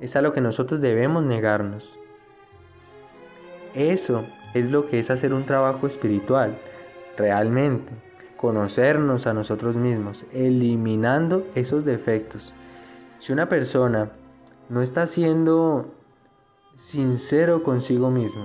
es 0.00 0.16
a 0.16 0.22
lo 0.22 0.32
que 0.32 0.40
nosotros 0.40 0.80
debemos 0.80 1.24
negarnos. 1.24 1.98
Eso 3.74 4.24
es 4.58 4.70
lo 4.70 4.86
que 4.88 4.98
es 4.98 5.10
hacer 5.10 5.32
un 5.32 5.44
trabajo 5.44 5.86
espiritual, 5.86 6.58
realmente, 7.16 7.92
conocernos 8.36 9.26
a 9.26 9.34
nosotros 9.34 9.76
mismos, 9.76 10.24
eliminando 10.32 11.46
esos 11.54 11.84
defectos. 11.84 12.54
Si 13.18 13.32
una 13.32 13.48
persona 13.48 14.10
no 14.68 14.82
está 14.82 15.06
siendo 15.06 15.86
sincero 16.76 17.62
consigo 17.62 18.10
mismo 18.10 18.44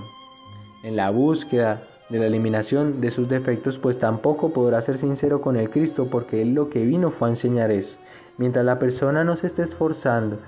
en 0.83 0.95
la 0.95 1.09
búsqueda 1.09 1.83
de 2.09 2.19
la 2.19 2.27
eliminación 2.27 3.01
de 3.01 3.11
sus 3.11 3.29
defectos, 3.29 3.77
pues 3.79 3.99
tampoco 3.99 4.51
podrá 4.51 4.81
ser 4.81 4.97
sincero 4.97 5.41
con 5.41 5.55
el 5.55 5.69
Cristo, 5.69 6.09
porque 6.09 6.41
Él 6.41 6.53
lo 6.53 6.69
que 6.69 6.83
vino 6.83 7.11
fue 7.11 7.27
a 7.27 7.31
enseñar 7.31 7.71
eso. 7.71 7.99
Mientras 8.37 8.65
la 8.65 8.79
persona 8.79 9.23
no 9.23 9.35
se 9.35 9.47
esté 9.47 9.63
esforzando 9.63 10.39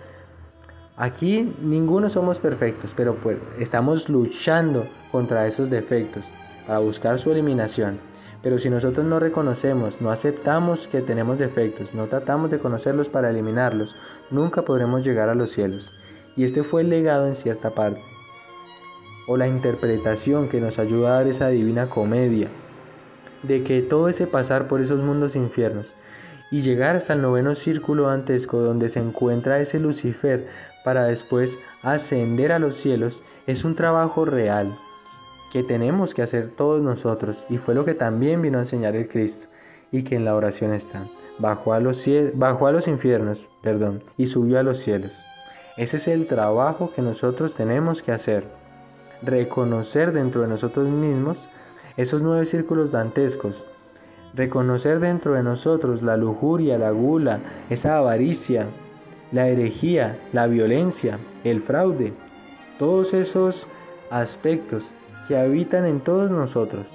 Aquí 0.95 1.51
ninguno 1.59 2.07
somos 2.07 2.37
perfectos, 2.37 2.93
pero 2.95 3.15
pues 3.15 3.39
estamos 3.57 4.09
luchando 4.09 4.87
contra 5.11 5.47
esos 5.47 5.71
defectos 5.71 6.23
para 6.67 6.77
buscar 6.79 7.17
su 7.17 7.31
eliminación. 7.31 7.99
Pero 8.43 8.59
si 8.59 8.69
nosotros 8.69 9.03
no 9.03 9.19
reconocemos, 9.19 10.01
no 10.01 10.11
aceptamos 10.11 10.87
que 10.87 11.01
tenemos 11.01 11.39
defectos, 11.39 11.95
no 11.95 12.05
tratamos 12.05 12.51
de 12.51 12.59
conocerlos 12.59 13.09
para 13.09 13.31
eliminarlos, 13.31 13.95
nunca 14.29 14.61
podremos 14.61 15.03
llegar 15.03 15.29
a 15.29 15.35
los 15.35 15.51
cielos. 15.51 15.91
Y 16.35 16.43
este 16.43 16.61
fue 16.61 16.81
el 16.81 16.89
legado 16.89 17.25
en 17.25 17.33
cierta 17.33 17.71
parte, 17.71 18.01
o 19.27 19.35
la 19.35 19.47
interpretación 19.47 20.47
que 20.47 20.61
nos 20.61 20.77
ayuda 20.77 21.09
a 21.09 21.13
dar 21.15 21.27
esa 21.27 21.47
divina 21.47 21.89
comedia, 21.89 22.49
de 23.41 23.63
que 23.63 23.81
todo 23.81 24.09
ese 24.09 24.27
pasar 24.27 24.67
por 24.67 24.79
esos 24.79 24.99
mundos 24.99 25.35
infiernos 25.35 25.95
y 26.51 26.61
llegar 26.61 26.95
hasta 26.95 27.13
el 27.13 27.21
noveno 27.23 27.55
círculo 27.55 28.09
antesco 28.09 28.59
donde 28.59 28.89
se 28.89 28.99
encuentra 28.99 29.59
ese 29.59 29.79
Lucifer 29.79 30.47
para 30.83 31.05
después 31.05 31.57
ascender 31.81 32.51
a 32.51 32.59
los 32.59 32.75
cielos 32.75 33.23
es 33.47 33.63
un 33.63 33.75
trabajo 33.75 34.25
real 34.25 34.77
que 35.51 35.63
tenemos 35.63 36.13
que 36.13 36.23
hacer 36.23 36.49
todos 36.49 36.81
nosotros 36.81 37.43
y 37.49 37.57
fue 37.57 37.75
lo 37.75 37.85
que 37.85 37.93
también 37.93 38.41
vino 38.41 38.57
a 38.57 38.61
enseñar 38.61 38.95
el 38.95 39.07
Cristo 39.07 39.47
y 39.91 40.03
que 40.03 40.15
en 40.15 40.25
la 40.25 40.35
oración 40.35 40.73
está. 40.73 41.05
Bajó 41.37 41.73
a 41.73 41.79
los, 41.79 42.03
bajó 42.33 42.67
a 42.67 42.71
los 42.71 42.87
infiernos, 42.87 43.47
perdón, 43.61 44.03
y 44.17 44.25
subió 44.25 44.59
a 44.59 44.63
los 44.63 44.79
cielos. 44.79 45.23
Ese 45.77 45.97
es 45.97 46.07
el 46.07 46.27
trabajo 46.27 46.91
que 46.95 47.01
nosotros 47.01 47.55
tenemos 47.55 48.01
que 48.01 48.11
hacer. 48.11 48.45
Reconocer 49.21 50.11
dentro 50.11 50.41
de 50.41 50.47
nosotros 50.47 50.87
mismos 50.87 51.47
esos 51.97 52.23
nueve 52.23 52.45
círculos 52.45 52.91
dantescos. 52.91 53.67
Reconocer 54.33 54.99
dentro 54.99 55.33
de 55.33 55.43
nosotros 55.43 56.01
la 56.01 56.17
lujuria, 56.17 56.79
la 56.79 56.89
gula, 56.89 57.39
esa 57.69 57.97
avaricia, 57.97 58.67
la 59.33 59.47
herejía, 59.47 60.17
la 60.31 60.45
violencia, 60.45 61.19
el 61.43 61.61
fraude, 61.63 62.13
todos 62.77 63.13
esos 63.13 63.67
aspectos 64.11 64.93
que 65.27 65.35
habitan 65.35 65.85
en 65.85 65.99
todos 66.01 66.29
nosotros 66.29 66.85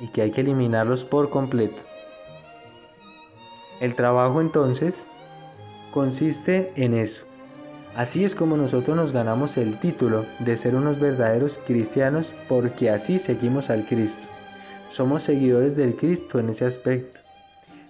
y 0.00 0.08
que 0.08 0.22
hay 0.22 0.32
que 0.32 0.40
eliminarlos 0.40 1.04
por 1.04 1.30
completo. 1.30 1.82
El 3.80 3.94
trabajo 3.94 4.40
entonces 4.40 5.08
consiste 5.92 6.72
en 6.74 6.94
eso. 6.94 7.24
Así 7.94 8.24
es 8.24 8.34
como 8.34 8.56
nosotros 8.56 8.96
nos 8.96 9.12
ganamos 9.12 9.56
el 9.56 9.78
título 9.78 10.26
de 10.40 10.56
ser 10.56 10.74
unos 10.74 10.98
verdaderos 10.98 11.60
cristianos 11.66 12.32
porque 12.48 12.90
así 12.90 13.18
seguimos 13.18 13.70
al 13.70 13.86
Cristo. 13.86 14.26
Somos 14.90 15.22
seguidores 15.22 15.76
del 15.76 15.94
Cristo 15.94 16.40
en 16.40 16.48
ese 16.48 16.66
aspecto. 16.66 17.20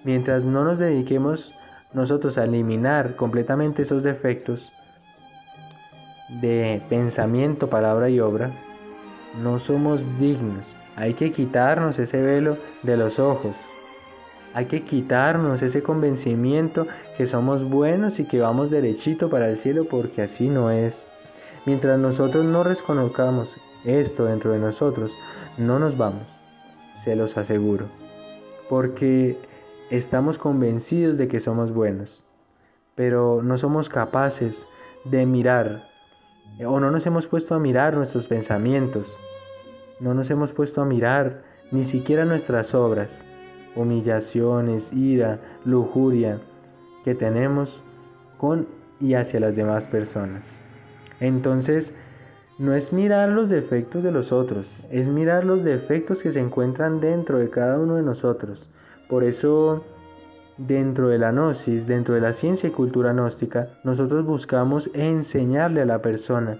Mientras 0.04 0.44
no 0.44 0.64
nos 0.64 0.78
dediquemos 0.78 1.54
nosotros 1.96 2.36
a 2.36 2.44
eliminar 2.44 3.16
completamente 3.16 3.80
esos 3.80 4.02
defectos 4.02 4.70
de 6.28 6.82
pensamiento, 6.90 7.70
palabra 7.70 8.10
y 8.10 8.20
obra, 8.20 8.50
no 9.42 9.58
somos 9.58 10.06
dignos. 10.20 10.76
Hay 10.94 11.14
que 11.14 11.32
quitarnos 11.32 11.98
ese 11.98 12.20
velo 12.20 12.58
de 12.82 12.98
los 12.98 13.18
ojos. 13.18 13.56
Hay 14.52 14.66
que 14.66 14.82
quitarnos 14.82 15.62
ese 15.62 15.82
convencimiento 15.82 16.86
que 17.16 17.26
somos 17.26 17.64
buenos 17.64 18.20
y 18.20 18.24
que 18.24 18.40
vamos 18.40 18.68
derechito 18.68 19.30
para 19.30 19.48
el 19.48 19.56
cielo 19.56 19.86
porque 19.86 20.20
así 20.20 20.50
no 20.50 20.70
es. 20.70 21.08
Mientras 21.64 21.98
nosotros 21.98 22.44
no 22.44 22.62
reconozcamos 22.62 23.56
esto 23.86 24.26
dentro 24.26 24.52
de 24.52 24.58
nosotros, 24.58 25.16
no 25.56 25.78
nos 25.78 25.96
vamos. 25.96 26.26
Se 26.98 27.16
los 27.16 27.38
aseguro. 27.38 27.86
Porque 28.68 29.38
estamos 29.90 30.38
convencidos 30.38 31.18
de 31.18 31.28
que 31.28 31.40
somos 31.40 31.72
buenos, 31.72 32.26
pero 32.94 33.42
no 33.42 33.56
somos 33.58 33.88
capaces 33.88 34.68
de 35.04 35.26
mirar 35.26 35.88
o 36.64 36.80
no 36.80 36.90
nos 36.90 37.06
hemos 37.06 37.26
puesto 37.26 37.54
a 37.54 37.58
mirar 37.58 37.94
nuestros 37.94 38.28
pensamientos, 38.28 39.20
no 40.00 40.14
nos 40.14 40.30
hemos 40.30 40.52
puesto 40.52 40.80
a 40.80 40.86
mirar 40.86 41.42
ni 41.70 41.84
siquiera 41.84 42.24
nuestras 42.24 42.74
obras, 42.74 43.24
humillaciones, 43.74 44.92
ira, 44.92 45.38
lujuria 45.64 46.40
que 47.04 47.14
tenemos 47.14 47.84
con 48.38 48.66
y 49.00 49.14
hacia 49.14 49.40
las 49.40 49.54
demás 49.54 49.86
personas. 49.86 50.46
Entonces, 51.20 51.94
no 52.58 52.74
es 52.74 52.92
mirar 52.92 53.28
los 53.28 53.50
defectos 53.50 54.02
de 54.02 54.12
los 54.12 54.32
otros, 54.32 54.78
es 54.90 55.10
mirar 55.10 55.44
los 55.44 55.62
defectos 55.62 56.22
que 56.22 56.32
se 56.32 56.40
encuentran 56.40 57.00
dentro 57.00 57.38
de 57.38 57.50
cada 57.50 57.78
uno 57.78 57.96
de 57.96 58.02
nosotros. 58.02 58.70
Por 59.08 59.22
eso, 59.22 59.84
dentro 60.56 61.08
de 61.08 61.18
la 61.18 61.30
gnosis, 61.30 61.86
dentro 61.86 62.14
de 62.14 62.20
la 62.20 62.32
ciencia 62.32 62.68
y 62.68 62.72
cultura 62.72 63.12
gnóstica, 63.12 63.68
nosotros 63.84 64.24
buscamos 64.24 64.90
enseñarle 64.94 65.82
a 65.82 65.86
la 65.86 66.02
persona 66.02 66.58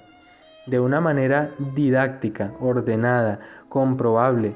de 0.67 0.81
una 0.81 1.01
manera 1.01 1.51
didáctica, 1.75 2.53
ordenada, 2.61 3.41
comprobable, 3.69 4.55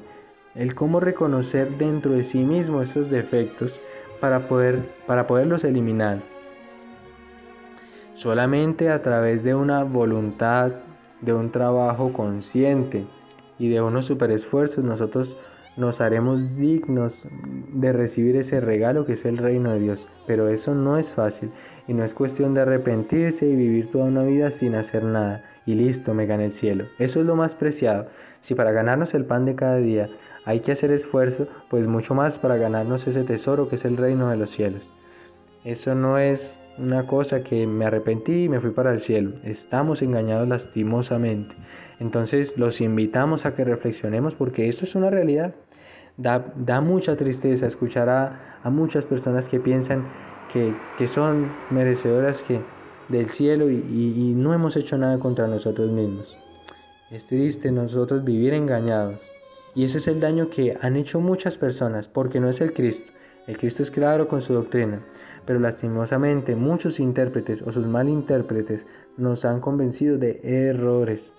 el 0.55 0.75
cómo 0.75 1.01
reconocer 1.01 1.79
dentro 1.79 2.13
de 2.13 2.25
sí 2.25 2.45
mismo 2.45 2.83
esos 2.83 3.11
defectos 3.11 3.81
para, 4.21 4.49
poder, 4.49 4.81
para 5.07 5.27
poderlos 5.27 5.65
eliminar. 5.65 6.21
Solamente 8.15 8.91
a 8.91 9.03
través 9.03 9.45
de 9.45 9.55
una 9.55 9.85
voluntad, 9.85 10.73
de 11.21 11.33
un 11.33 11.51
trabajo 11.51 12.13
consciente 12.13 13.07
y 13.59 13.69
de 13.69 13.81
unos 13.81 14.07
super 14.07 14.31
esfuerzos 14.31 14.85
nosotros 14.85 15.37
nos 15.81 16.01
haremos 16.01 16.57
dignos 16.57 17.27
de 17.73 17.93
recibir 17.93 18.37
ese 18.37 18.61
regalo 18.61 19.07
que 19.07 19.15
es 19.15 19.25
el 19.25 19.39
reino 19.39 19.73
de 19.73 19.81
Dios. 19.81 20.07
Pero 20.27 20.49
eso 20.49 20.75
no 20.75 20.99
es 20.99 21.15
fácil 21.15 21.51
y 21.89 21.95
no 21.95 22.05
es 22.05 22.15
cuestión 22.15 22.55
de 22.55 22.61
arrepentirse 22.61 23.47
y 23.47 23.57
vivir 23.57 23.91
toda 23.91 24.05
una 24.05 24.23
vida 24.23 24.51
sin 24.51 24.75
hacer 24.75 25.03
nada 25.03 25.43
y 25.67 25.75
listo, 25.75 26.15
me 26.15 26.27
gane 26.27 26.47
el 26.47 26.53
cielo. 26.53 26.85
Eso 26.99 27.21
es 27.21 27.27
lo 27.27 27.37
más 27.37 27.55
preciado. 27.55 28.09
Si 28.41 28.55
para 28.55 28.73
ganarnos 28.73 29.15
el 29.15 29.25
pan 29.25 29.45
de 29.45 29.55
cada 29.55 29.77
día 29.77 30.09
hay 30.45 30.61
que 30.61 30.73
hacer 30.73 30.91
esfuerzo, 30.91 31.49
pues 31.69 31.87
mucho 31.87 32.15
más 32.15 32.39
para 32.39 32.57
ganarnos 32.57 33.07
ese 33.07 33.25
tesoro 33.25 33.69
que 33.69 33.77
es 33.77 33.85
el 33.85 33.97
reino 33.97 34.31
de 34.31 34.37
los 34.37 34.51
cielos. 34.51 34.91
Eso 35.65 35.95
no 35.95 36.19
es 36.19 36.61
una 36.79 37.07
cosa 37.07 37.43
que 37.43 37.67
me 37.67 37.85
arrepentí 37.85 38.45
y 38.45 38.49
me 38.49 38.61
fui 38.61 38.71
para 38.71 38.93
el 38.93 39.01
cielo. 39.01 39.33
Estamos 39.45 40.01
engañados 40.03 40.49
lastimosamente. 40.49 41.55
Entonces 41.99 42.57
los 42.57 42.81
invitamos 42.81 43.45
a 43.45 43.55
que 43.55 43.65
reflexionemos 43.65 44.35
porque 44.35 44.69
esto 44.69 44.85
es 44.85 44.95
una 44.95 45.11
realidad. 45.11 45.55
Da, 46.23 46.81
mucha 46.81 47.17
tristeza 47.17 47.67
escuchar 47.67 48.09
a, 48.09 48.71
muchas 48.71 49.07
personas 49.07 49.49
que 49.49 49.59
piensan 49.59 50.05
que, 50.53 51.07
son 51.07 51.49
merecedoras 51.71 52.43
que, 52.43 52.61
del 53.09 53.31
cielo 53.31 53.71
y, 53.71 53.77
y 53.77 54.35
no 54.35 54.53
hemos 54.53 54.77
hecho 54.77 54.99
nada 54.99 55.19
contra 55.19 55.47
nosotros 55.47 55.91
mismos. 55.91 56.39
Es 57.11 57.27
triste 57.27 57.73
nosotros 57.73 58.23
vivir 58.23 58.55
engañados. 58.55 59.19
Y 59.75 59.85
ese 59.85 59.99
es 59.99 60.09
el 60.09 60.21
daño 60.21 60.51
que 60.51 60.77
han 60.81 60.97
hecho 60.97 61.21
muchas 61.21 61.57
personas 61.57 62.07
porque 62.07 62.39
no 62.39 62.49
es 62.49 62.61
el 62.61 62.73
Cristo. 62.73 63.13
El 63.47 63.57
Cristo 63.57 63.83
es 63.83 63.91
claro 63.91 64.29
con 64.29 64.43
su 64.43 64.53
doctrina, 64.53 65.01
pero 65.47 65.59
lastimosamente 65.59 66.55
muchos 66.55 67.01
intérpretes 67.01 67.63
o 67.63 67.73
sus 67.73 67.87
malintérpretes 67.87 68.87
nos 69.17 69.45
han 69.45 69.61
convencido 69.61 70.19
de 70.19 70.41
errores. 70.43 71.35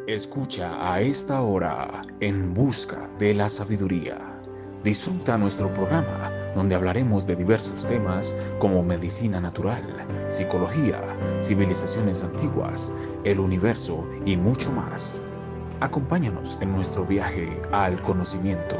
Escucha 0.06 0.94
a 0.94 1.00
esta 1.00 1.42
hora 1.42 1.88
en 2.20 2.54
busca 2.54 3.08
de 3.18 3.34
la 3.34 3.48
sabiduría 3.48 4.33
Disfruta 4.84 5.38
nuestro 5.38 5.72
programa 5.72 6.30
donde 6.54 6.74
hablaremos 6.74 7.26
de 7.26 7.34
diversos 7.34 7.86
temas 7.86 8.36
como 8.58 8.82
medicina 8.82 9.40
natural, 9.40 9.82
psicología, 10.28 11.00
civilizaciones 11.40 12.22
antiguas, 12.22 12.92
el 13.24 13.40
universo 13.40 14.06
y 14.26 14.36
mucho 14.36 14.70
más. 14.72 15.22
Acompáñanos 15.80 16.58
en 16.60 16.72
nuestro 16.72 17.06
viaje 17.06 17.48
al 17.72 18.00
conocimiento. 18.02 18.76